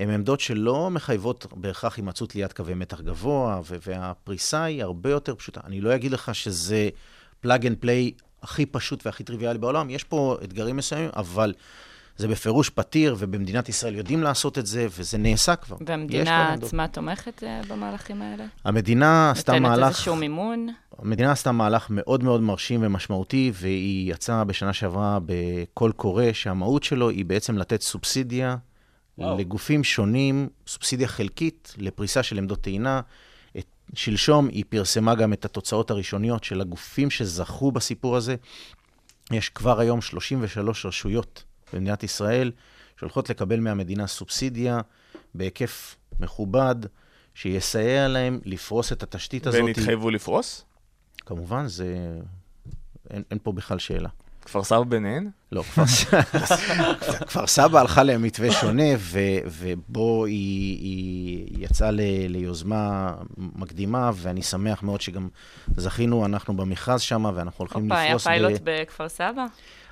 [0.00, 5.60] הן עמדות שלא מחייבות בהכרח הימצאות ליד קווי מתח גבוה, והפריסה היא הרבה יותר פשוטה.
[5.64, 6.88] אני לא אגיד לך שזה
[7.40, 11.54] plug and play הכי פשוט והכי טריוויאלי בעולם, יש פה אתגרים מסוימים, אבל
[12.16, 15.76] זה בפירוש פתיר, ובמדינת ישראל יודעים לעשות את זה, וזה נעשה כבר.
[15.86, 18.44] והמדינה עצמה תומכת אה, במהלכים האלה?
[18.64, 19.78] המדינה עשתה מהלך...
[19.78, 20.68] נותנת איזשהו מימון?
[20.98, 27.08] המדינה עשתה מהלך מאוד מאוד מרשים ומשמעותי, והיא יצאה בשנה שעברה בקול קורא, שהמהות שלו
[27.08, 28.56] היא בעצם לתת סובסידיה
[29.18, 29.38] וואו.
[29.38, 33.00] לגופים שונים, סובסידיה חלקית לפריסה של עמדות טעינה.
[33.58, 38.36] את, שלשום היא פרסמה גם את התוצאות הראשוניות של הגופים שזכו בסיפור הזה.
[39.30, 42.52] יש כבר היום 33 רשויות במדינת ישראל
[42.96, 44.80] שהולכות לקבל מהמדינה סובסידיה
[45.34, 46.76] בהיקף מכובד,
[47.34, 49.60] שיסייע להם לפרוס את התשתית הזאת.
[49.60, 50.64] והם התחייבו לפרוס?
[51.26, 52.18] כמובן, זה...
[53.10, 54.08] אין, אין פה בכלל שאלה.
[54.50, 55.30] כפר סבא ביניהן?
[55.52, 55.84] לא, כפר,
[57.28, 64.82] כפר סבא הלכה למתווה שונה, ו, ובו היא, היא יצאה ל, ליוזמה מקדימה, ואני שמח
[64.82, 65.28] מאוד שגם
[65.76, 68.12] זכינו, אנחנו במכרז שם, ואנחנו הולכים לפרוס...
[68.12, 69.46] הופה, היה פיילוט בכפר סבא?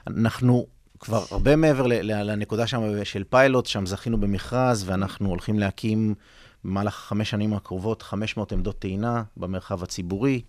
[0.06, 0.66] אנחנו
[1.00, 6.14] כבר הרבה מעבר לנקודה שם של פיילוט, שם זכינו במכרז, ואנחנו הולכים להקים
[6.64, 10.42] במהלך חמש שנים הקרובות 500 עמדות טעינה במרחב הציבורי,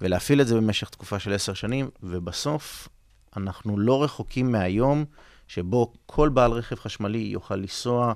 [0.00, 2.88] ולהפעיל את זה במשך תקופה של עשר שנים, ובסוף
[3.36, 5.04] אנחנו לא רחוקים מהיום
[5.48, 8.14] שבו כל בעל רכב חשמלי יוכל לנסוע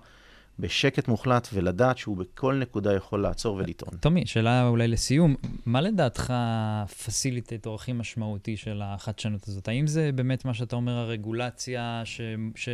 [0.58, 3.96] בשקט מוחלט ולדעת שהוא בכל נקודה יכול לעצור ולטעון.
[3.96, 5.34] טומי, שאלה אולי לסיום,
[5.66, 9.68] מה לדעתך הפסיליטט או הכי משמעותי של החדשנות הזאת?
[9.68, 12.20] האם זה באמת מה שאתה אומר, הרגולציה, ש...
[12.54, 12.68] ש...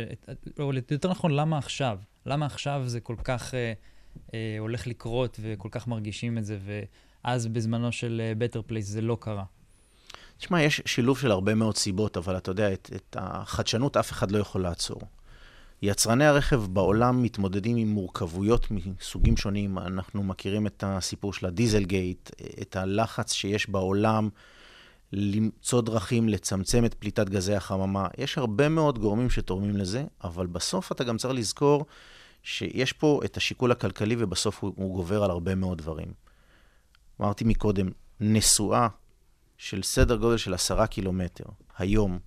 [0.59, 1.99] או יותר נכון, למה עכשיו?
[2.25, 3.73] למה עכשיו זה כל כך אה,
[4.33, 6.57] אה, הולך לקרות וכל כך מרגישים את זה,
[7.23, 9.43] ואז בזמנו של אה, Place זה לא קרה?
[10.37, 14.31] תשמע, יש שילוב של הרבה מאוד סיבות, אבל אתה יודע, את, את החדשנות אף אחד
[14.31, 15.01] לא יכול לעצור.
[15.81, 19.77] יצרני הרכב בעולם מתמודדים עם מורכבויות מסוגים שונים.
[19.77, 22.29] אנחנו מכירים את הסיפור של הדיזל גייט,
[22.61, 24.29] את הלחץ שיש בעולם
[25.13, 28.07] למצוא דרכים לצמצם את פליטת גזי החממה.
[28.17, 31.85] יש הרבה מאוד גורמים שתורמים לזה, אבל בסוף אתה גם צריך לזכור
[32.43, 36.13] שיש פה את השיקול הכלכלי ובסוף הוא, הוא גובר על הרבה מאוד דברים.
[37.21, 38.87] אמרתי מקודם, נסועה
[39.63, 41.43] של סדר גודל של עשרה קילומטר,
[41.77, 42.19] היום,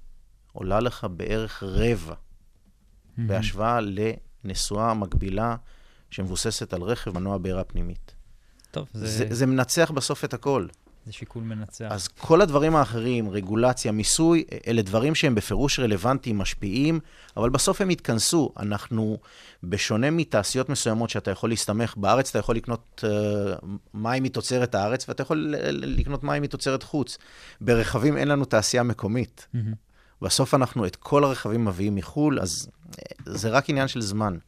[0.52, 3.22] עולה לך בערך רבע, Mm-hmm.
[3.26, 3.78] בהשוואה
[4.44, 5.56] לנסועה מקבילה
[6.10, 8.14] שמבוססת על רכב מנוע בעירה פנימית.
[8.70, 10.66] טוב, זה, זה, זה מנצח בסוף את הכל.
[11.06, 11.86] זה שיקול מנצח.
[11.90, 17.00] אז כל הדברים האחרים, רגולציה, מיסוי, אלה דברים שהם בפירוש רלוונטיים, משפיעים,
[17.36, 18.52] אבל בסוף הם יתכנסו.
[18.58, 19.18] אנחנו,
[19.62, 25.22] בשונה מתעשיות מסוימות שאתה יכול להסתמך, בארץ אתה יכול לקנות uh, מים מתוצרת הארץ, ואתה
[25.22, 27.18] יכול לקנות מים מתוצרת חוץ.
[27.60, 29.46] ברכבים אין לנו תעשייה מקומית.
[29.54, 29.72] מהמם.
[30.22, 34.38] בסוף אנחנו את כל הרכבים מביאים מחו"ל, אז אה, זה רק עניין של זמן.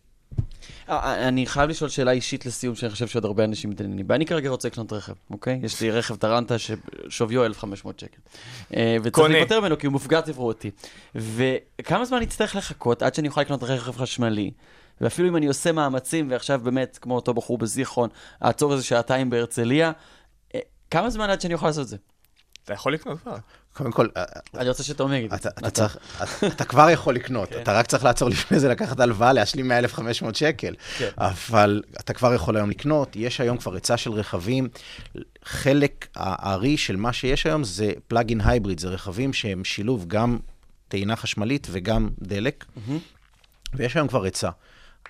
[0.88, 4.14] אה, אני חייב לשאול שאלה אישית לסיום, שאני חושב שעוד הרבה אנשים מתעניינים בה.
[4.14, 5.60] אני כרגע רוצה לקנות רכב, אוקיי?
[5.62, 8.20] יש לי רכב טרנטה ששוויו 1,500 שקל.
[8.76, 9.30] אה, וצריך.
[9.30, 10.70] להיפטר ממנו כי הוא מופגע תברואתי.
[11.14, 14.50] וכמה זמן אצטרך לחכות עד שאני אוכל לקנות רכב חשמלי?
[15.00, 18.08] ואפילו אם אני עושה מאמצים, ועכשיו באמת, כמו אותו בחור בזיכרון,
[18.44, 19.92] אעצור איזה שעתיים בהרצליה,
[20.54, 20.60] אה,
[20.90, 21.96] כמה זמן עד שאני אוכל לעשות את זה?
[22.64, 23.36] אתה יכול לקנות כבר.
[23.78, 24.24] קודם כל, אה,
[24.54, 25.32] אני רוצה שתומר יגיד.
[26.46, 30.74] אתה, כבר יכול לקנות, אתה רק צריך לעצור לפני זה, לקחת הלוואה, להשלים 1,500 שקל.
[30.98, 31.08] כן.
[31.18, 34.68] אבל אתה כבר יכול היום לקנות, יש היום כבר היצע של רכבים.
[35.44, 40.38] חלק הארי של מה שיש היום זה פלאגין הייבריד, זה רכבים שהם שילוב גם
[40.88, 42.64] טעינה חשמלית וגם דלק,
[43.74, 44.50] ויש היום כבר היצע.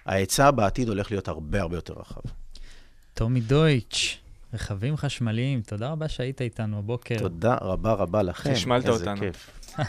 [0.07, 2.21] ההיצע בעתיד הולך להיות הרבה הרבה יותר רחב.
[3.15, 4.19] טומי דויטש,
[4.55, 7.19] רכבים חשמליים, תודה רבה שהיית איתנו הבוקר.
[7.19, 8.55] תודה רבה רבה לכם.
[8.55, 9.21] חשמלת איזה אותנו.
[9.21, 9.51] כיף.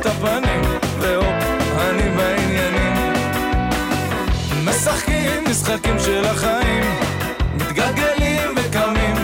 [0.00, 0.62] את הפנים,
[0.98, 1.26] והופ,
[1.78, 3.12] אני בעניינים.
[4.64, 6.84] משחקים משחקים של החיים,
[7.54, 9.16] מתגלגלים וקמים.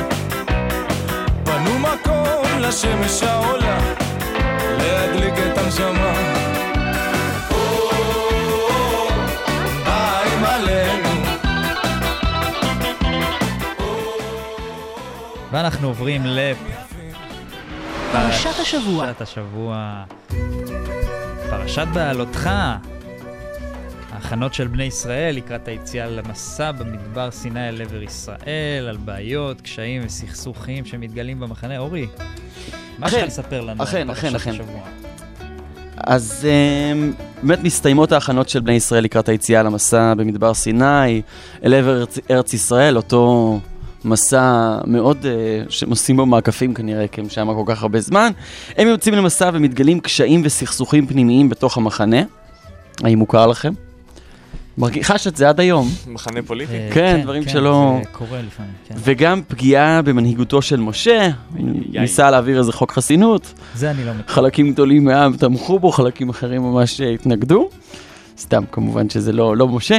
[1.45, 3.79] פנו מקום לשמש העולה,
[4.79, 6.13] להדליק את הנשמה.
[15.53, 16.23] ואנחנו עוברים
[18.13, 19.07] פרשת השבוע.
[19.11, 20.05] לפרשת השבוע.
[21.51, 22.51] פרשת בעלותך.
[24.13, 30.03] ההכנות של בני ישראל לקראת היציאה למסע במדבר סיני אל עבר ישראל, על בעיות, קשיים
[30.07, 31.79] וסכסוכים שמתגלים במחנה.
[31.79, 32.07] אורי,
[32.99, 34.51] מה יש לך לספר לנו אכן, על פרשת אכן.
[34.51, 34.81] השבוע?
[35.97, 36.47] אז
[36.93, 41.23] אמ, באמת מסתיימות ההכנות של בני ישראל לקראת היציאה למסע במדבר סיני,
[41.65, 43.59] אל עבר ארץ, ארץ ישראל, אותו
[44.07, 44.43] מסע
[44.87, 45.31] מאוד, אה,
[45.69, 48.31] שהם עושים בו מעקפים כנראה, כי הם שם כל כך הרבה זמן.
[48.77, 52.23] הם יוצאים למסע ומתגלים קשיים וסכסוכים פנימיים בתוך המחנה.
[53.05, 53.73] האם מוכר לכם?
[54.79, 55.89] מרגיש את זה עד היום.
[56.07, 56.73] מחנה פוליטי?
[56.73, 58.95] אה, כן, דברים שלא- זה קורה לפעמים, כן.
[58.99, 61.29] וגם פגיעה במנהיגותו של משה,
[61.93, 63.53] ניסה להעביר איזה חוק חסינות.
[63.75, 64.35] זה אני לא מכיר.
[64.35, 67.69] חלקים גדולים מהעם תמכו בו, חלקים אחרים ממש אה, התנגדו.
[68.39, 69.99] סתם, כמובן שזה לא, לא משה.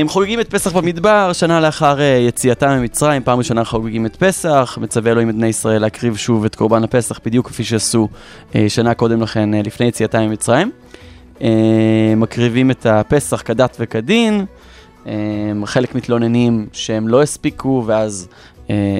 [0.00, 4.78] הם חוגגים את פסח במדבר, שנה לאחר אה, יציאתם ממצרים, פעם ראשונה חוגגים את פסח,
[4.80, 8.08] מצווה אלוהים את בני ישראל להקריב שוב את קורבן הפסח, בדיוק כפי שעשו
[8.54, 10.70] אה, שנה קודם לכן, אה, לפני יציאתם ממצרים.
[11.42, 14.44] אה, מקריבים את הפסח כדת וכדין,
[15.06, 15.12] אה,
[15.64, 18.28] חלק מתלוננים שהם לא הספיקו, ואז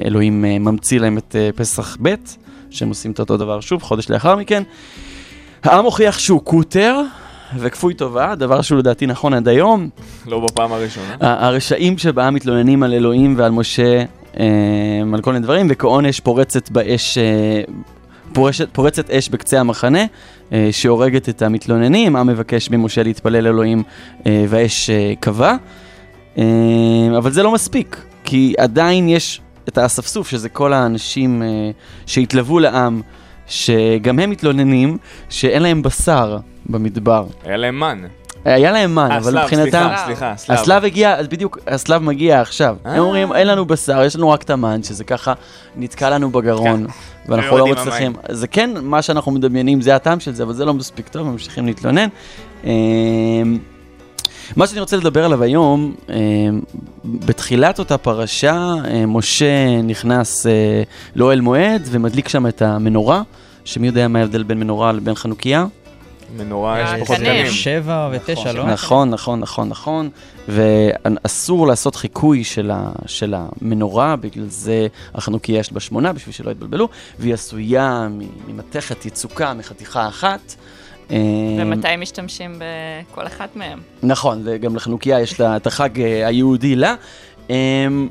[0.05, 2.15] אלוהים ממציא להם את פסח ב',
[2.69, 4.63] שהם עושים את אותו דבר שוב, חודש לאחר מכן.
[5.63, 7.01] העם הוכיח שהוא קוטר
[7.57, 9.89] וכפוי טובה, דבר שהוא לדעתי נכון עד היום.
[10.27, 11.15] לא בפעם הראשונה.
[11.19, 14.03] הרשעים שבעם מתלוננים על אלוהים ועל משה,
[14.39, 14.45] אה,
[15.13, 17.61] על כל מיני דברים, וכעונש פורצת באש, אה,
[18.33, 20.05] פורשת, פורצת אש בקצה המחנה,
[20.53, 23.83] אה, שהורגת את המתלוננים, העם מבקש ממשה להתפלל אלוהים,
[24.27, 25.55] אה, והאש אה, כבה.
[26.37, 26.43] אה,
[27.17, 31.47] אבל זה לא מספיק, כי עדיין יש את האספסוף, שזה כל האנשים אה,
[32.05, 33.01] שהתלוו לעם,
[33.47, 34.97] שגם הם מתלוננים
[35.29, 37.25] שאין להם בשר במדבר.
[37.43, 38.05] היה להם מן.
[38.45, 39.87] היה להם מן, אה, אבל מבחינתם...
[39.95, 40.57] סליחה, סליחה, סלב.
[40.57, 42.75] הסלב הגיע, אז בדיוק, הסלב מגיע עכשיו.
[42.85, 42.93] אה.
[42.93, 45.33] הם אומרים, אין לנו בשר, יש לנו רק את המן, שזה ככה
[45.75, 46.85] נתקע לנו בגרון,
[47.27, 48.13] ואנחנו לא מצליחים.
[48.29, 51.65] זה כן, מה שאנחנו מדמיינים, זה הטעם של זה, אבל זה לא מספיק טוב, ממשיכים
[51.65, 52.07] להתלונן.
[54.55, 56.61] מה שאני רוצה לדבר עליו היום, אמ,
[57.05, 60.83] בתחילת אותה פרשה, אה, משה נכנס אה,
[61.15, 63.21] לאוהל מועד ומדליק שם את המנורה,
[63.65, 65.65] שמי יודע מה ההבדל בין מנורה לבין חנוכיה?
[66.37, 67.51] מנורה יש אה, פחות קנים.
[67.51, 68.73] שבע ותשע, נכון, לא?
[68.73, 70.09] נכון, נכון, נכון, נכון.
[70.47, 76.51] ואסור לעשות חיקוי של, ה, של המנורה, בגלל זה החנוכיה יש בה שמונה, בשביל שלא
[76.51, 76.89] יתבלבלו,
[77.19, 78.07] והיא עשויה
[78.47, 80.55] ממתכת יצוקה, מחתיכה אחת.
[81.11, 81.17] אה,
[81.59, 83.79] ומתי משתמשים בכל אחת מהם?
[84.03, 86.95] נכון, זה גם לחנוכיה יש את החג אה, היהודי לה.
[87.49, 88.07] אמ,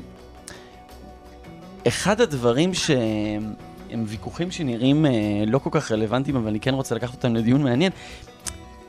[1.87, 5.11] אחד הדברים שהם ויכוחים שנראים אה,
[5.47, 7.91] לא כל כך רלוונטיים, אבל אני כן רוצה לקחת אותם לדיון מעניין,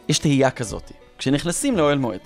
[0.09, 0.93] יש תהייה כזאת.
[1.19, 2.21] כשנכנסים לאוהל מועד,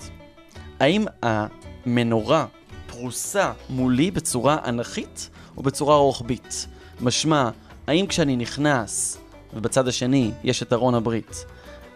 [0.79, 2.45] האם המנורה
[2.87, 6.67] פרוסה מולי בצורה אנכית או בצורה רוחבית?
[7.01, 7.49] משמע,
[7.87, 9.17] האם כשאני נכנס
[9.53, 11.45] ובצד השני יש את ארון הברית,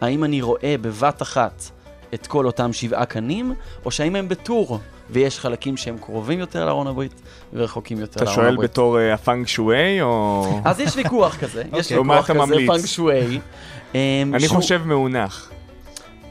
[0.02, 1.64] האם אני רואה בבת אחת
[2.14, 3.54] את כל אותם שבעה קנים,
[3.86, 4.80] או שהאם הם בטור,
[5.10, 7.22] ויש חלקים שהם קרובים יותר לארון הברית
[7.54, 8.70] ורחוקים יותר אתה לארון שואל הברית?
[8.70, 10.46] בתור אה, הפנג שואי, או...
[10.66, 12.00] אז יש ויכוח כזה, יש אוקיי.
[12.00, 12.56] ויכוח אתה כזה?
[12.68, 13.39] פנג שואי.
[13.96, 14.00] אמ,
[14.34, 15.51] אני חושב מאונך.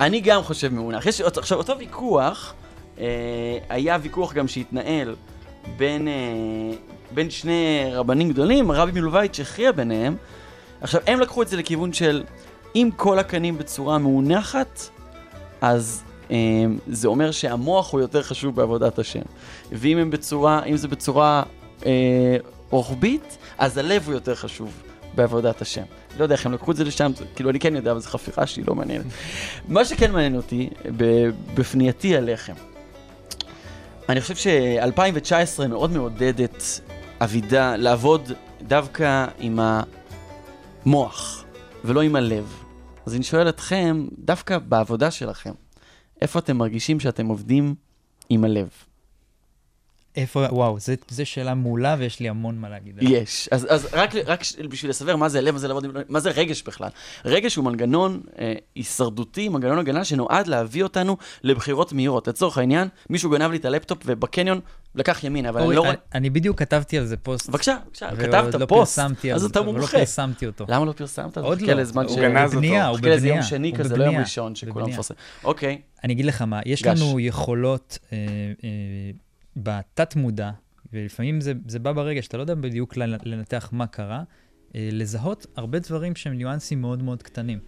[0.01, 1.07] אני גם חושב מאונך.
[1.07, 2.55] יש, עכשיו, אותו ויכוח,
[2.99, 3.05] אה,
[3.69, 5.15] היה ויכוח גם שהתנהל
[5.77, 6.12] בין, אה,
[7.11, 10.17] בין שני רבנים גדולים, רבי מלובביץ' הכריע ביניהם.
[10.81, 12.25] עכשיו, הם לקחו את זה לכיוון של
[12.75, 14.81] אם כל הקנים בצורה מאונחת,
[15.61, 16.37] אז אה,
[16.89, 19.20] זה אומר שהמוח הוא יותר חשוב בעבודת השם.
[19.72, 21.43] ואם בצורה, אם זה בצורה
[21.87, 22.37] אה,
[22.70, 24.72] רוחבית, אז הלב הוא יותר חשוב
[25.14, 25.83] בעבודת השם.
[26.18, 28.11] לא יודע איך הם לקחו את זה לשם, זה- כאילו אני כן יודע, אבל זו
[28.11, 29.05] חפירה שהיא לא מעניינת.
[29.68, 30.70] מה שכן מעניין אותי,
[31.55, 32.53] בפנייתי אליכם,
[34.09, 36.81] אני חושב ש-2019 מאוד מעודדת
[37.20, 39.59] אבידה לעבוד דווקא עם
[40.87, 41.45] המוח
[41.85, 42.64] ולא עם הלב.
[43.07, 45.53] אז אני שואל אתכם, דווקא בעבודה שלכם,
[46.21, 47.75] איפה אתם מרגישים שאתם עובדים
[48.29, 48.69] עם הלב?
[50.17, 52.95] איפה, וואו, זו שאלה מעולה ויש לי המון מה להגיד.
[53.01, 53.49] יש.
[53.53, 54.41] אז, אז רק, רק
[54.71, 55.91] בשביל לסבר מה זה לב, מה זה עם...
[56.09, 56.89] מה זה רגש בכלל?
[57.25, 62.29] רגש הוא מנגנון אה, הישרדותי, מנגנון הגנה שנועד להביא אותנו לבחירות מהירות.
[62.29, 64.61] לצורך העניין, מישהו גנב לי את הלפטופ ובקניון
[64.95, 65.91] לקח ימין, אבל אורי, אני לא...
[65.91, 67.49] אני- אני בדיוק כתבתי על זה פוסט.
[67.49, 68.99] בבקשה, בבקשה, כתבת לא פוסט,
[69.35, 69.99] אז אתה לא מומחה.
[69.99, 70.65] פרסמתי אותו.
[70.69, 71.39] למה לא פרסמת?
[71.39, 71.73] עוד לא.
[71.95, 72.57] הוא ש- גנז אותו.
[72.57, 74.21] בבנייה, הוא מחכה לאיזה יום בבנייה, שני כזה, לא יום בבנייה.
[74.21, 74.95] ראשון שכולם בבנייה.
[74.95, 75.19] מפרסמים.
[75.45, 75.81] אוקיי.
[76.05, 76.85] אני אגיד לך מה, יש.
[76.87, 78.19] לנו יכולות אה,
[78.65, 78.69] אה,
[79.57, 80.51] בתת-מודע,
[80.93, 84.23] ולפעמים זה, זה בא ברגע שאתה לא יודע בדיוק לנ- לנתח מה קרה,
[84.75, 87.59] אה, לזהות הרבה דברים שהם ניואנסים מאוד מאוד קטנים.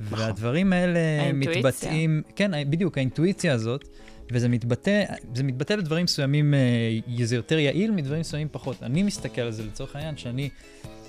[0.00, 0.18] נכון.
[0.18, 1.62] והדברים האלה האינטואיציה.
[1.62, 3.88] מתבטאים, כן, בדיוק, האינטואיציה הזאת,
[4.32, 8.82] וזה מתבטא, זה מתבטא לדברים מסוימים, אה, זה יותר יעיל, מדברים מסוימים פחות.
[8.82, 10.48] אני מסתכל על זה לצורך העניין, שאני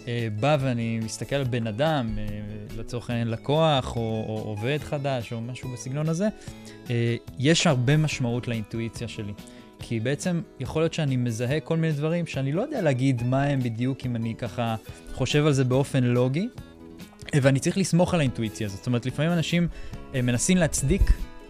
[0.08, 2.26] אה, בא ואני מסתכל על בן אדם, אה,
[2.78, 6.28] לצורך העניין לקוח, או, או עובד חדש, או משהו בסגנון הזה,
[6.90, 9.34] אה, יש הרבה משמעות לאינטואיציה שלי.
[9.82, 13.60] כי בעצם יכול להיות שאני מזהה כל מיני דברים שאני לא יודע להגיד מה הם
[13.60, 14.76] בדיוק אם אני ככה
[15.14, 16.50] חושב על זה באופן לוגי,
[17.36, 18.78] ואני צריך לסמוך על האינטואיציה הזאת.
[18.78, 19.68] זאת אומרת, לפעמים אנשים
[20.16, 21.02] אה, מנסים להצדיק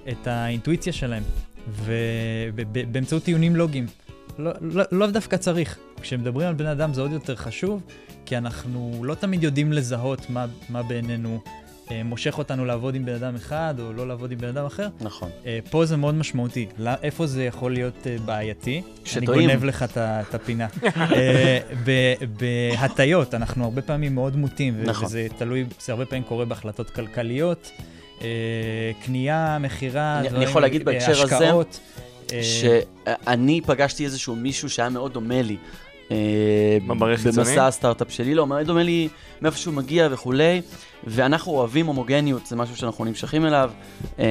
[0.10, 1.24] את האינטואיציה שלהם,
[1.68, 3.86] ובאמצעות טיעונים לוגיים.
[4.38, 5.78] לא, לא, לא דווקא צריך.
[6.02, 7.84] כשמדברים על בן אדם זה עוד יותר חשוב,
[8.26, 11.40] כי אנחנו לא תמיד יודעים לזהות מה, מה בעינינו
[12.06, 14.88] מושך אותנו לעבוד עם בן אדם אחד, או לא לעבוד עם בן אדם אחר.
[15.02, 15.30] נכון.
[15.46, 16.66] אה, פה זה מאוד משמעותי.
[17.04, 18.82] איפה זה יכול להיות אה, בעייתי?
[19.06, 19.50] שטועים.
[19.50, 20.68] אני גונב לך את הפינה.
[20.98, 21.60] אה,
[22.82, 25.06] בהטיות, אנחנו הרבה פעמים מאוד מוטים, נכון.
[25.06, 27.72] וזה תלוי, זה הרבה פעמים קורה בהחלטות כלכליות,
[28.22, 28.28] אה,
[29.06, 31.80] קנייה, מכירה, אני- אני דברים, יכול להגיד אה, בהקשר הזה, השקעות.
[32.34, 35.58] אה, שאני פגשתי איזשהו מישהו שהיה מאוד דומה לי.
[36.12, 37.48] אה, מברך חיצוני?
[37.48, 39.08] במסע הסטארט-אפ שלי, לא, מאוד דומה לי
[39.42, 40.62] מאיפה שהוא מגיע וכולי,
[41.04, 43.72] ואנחנו אוהבים הומוגניות, זה משהו שאנחנו נמשכים אליו.
[44.20, 44.26] אה,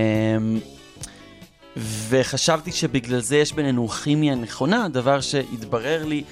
[2.08, 6.24] וחשבתי שבגלל זה יש בינינו כימיה נכונה, דבר שהתברר לי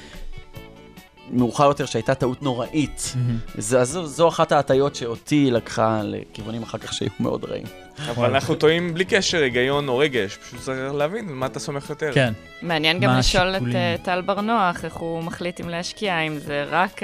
[1.30, 3.14] מאוחר יותר שהייתה טעות נוראית.
[3.58, 7.66] אז זו, זו אחת ההטיות שאותי לקחה לכיוונים אחר כך שהיו מאוד רעים.
[8.10, 12.10] אבל אנחנו טועים בלי קשר היגיון או רגש, פשוט צריך להבין מה אתה סומך יותר.
[12.14, 12.32] כן.
[12.62, 13.62] מעניין גם לשאול את?
[13.74, 17.02] אה, טל בר נוח, איך הוא מחליט אם להשקיע, אם זה רק,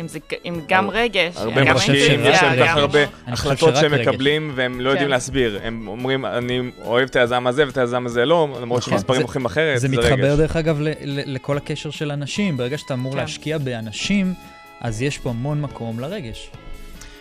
[0.00, 3.76] אם זה אם גם רגש, הרבה גם משקיעים, אינטואיציה, יש להם כל כך הרבה החלטות
[3.76, 4.08] שהם רגש.
[4.08, 5.10] מקבלים והם לא יודעים כן.
[5.10, 5.60] להסביר.
[5.62, 8.92] הם אומרים, אני אוהב את היזם הזה ואת היזם הזה לא, למרות נכון.
[8.92, 10.38] שמספרים הולכים אחרת, זה זה מתחבר רגש.
[10.38, 12.56] דרך אגב לכל הקשר של אנשים.
[12.56, 13.18] ברגע שאתה אמור כן.
[13.18, 14.34] להשקיע באנשים,
[14.80, 16.50] אז יש פה המון מקום לרגש.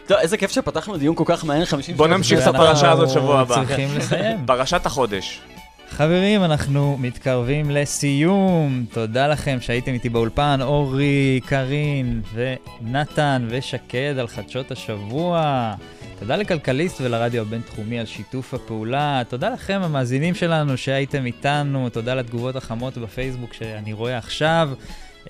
[0.10, 2.07] טוב, איזה כיף שפתחנו דיון כל כך מעניין, 50 בוא.
[2.07, 3.55] נמשיך את הפרשה הזאת שבוע הבא.
[3.55, 4.45] צריכים לסיים.
[4.45, 5.41] פרשת החודש.
[5.89, 8.86] חברים, אנחנו מתקרבים לסיום.
[8.93, 15.74] תודה לכם שהייתם איתי באולפן, אורי, קארין ונתן ושקד על חדשות השבוע.
[16.20, 19.22] תודה לכלכליסט ולרדיו הבינתחומי על שיתוף הפעולה.
[19.30, 21.89] תודה לכם, המאזינים שלנו, שהייתם איתנו.
[21.89, 24.70] תודה לתגובות החמות בפייסבוק שאני רואה עכשיו.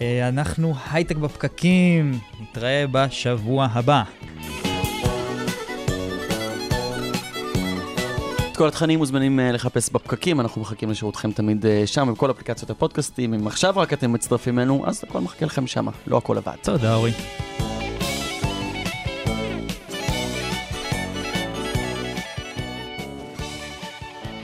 [0.01, 2.19] אה, אנחנו הייטק בפקקים.
[2.41, 4.03] נתראה בשבוע הבא.
[8.59, 13.33] כל התכנים מוזמנים אה, לחפש בפקקים, אנחנו מחכים לשירותכם תמיד אה, שם, בכל אפליקציות הפודקאסטים.
[13.33, 16.55] אם עכשיו רק אתם מצטרפים אלינו, אז הכל מחכה לכם שם, לא הכל לבד.
[16.61, 17.11] תודה, אורי.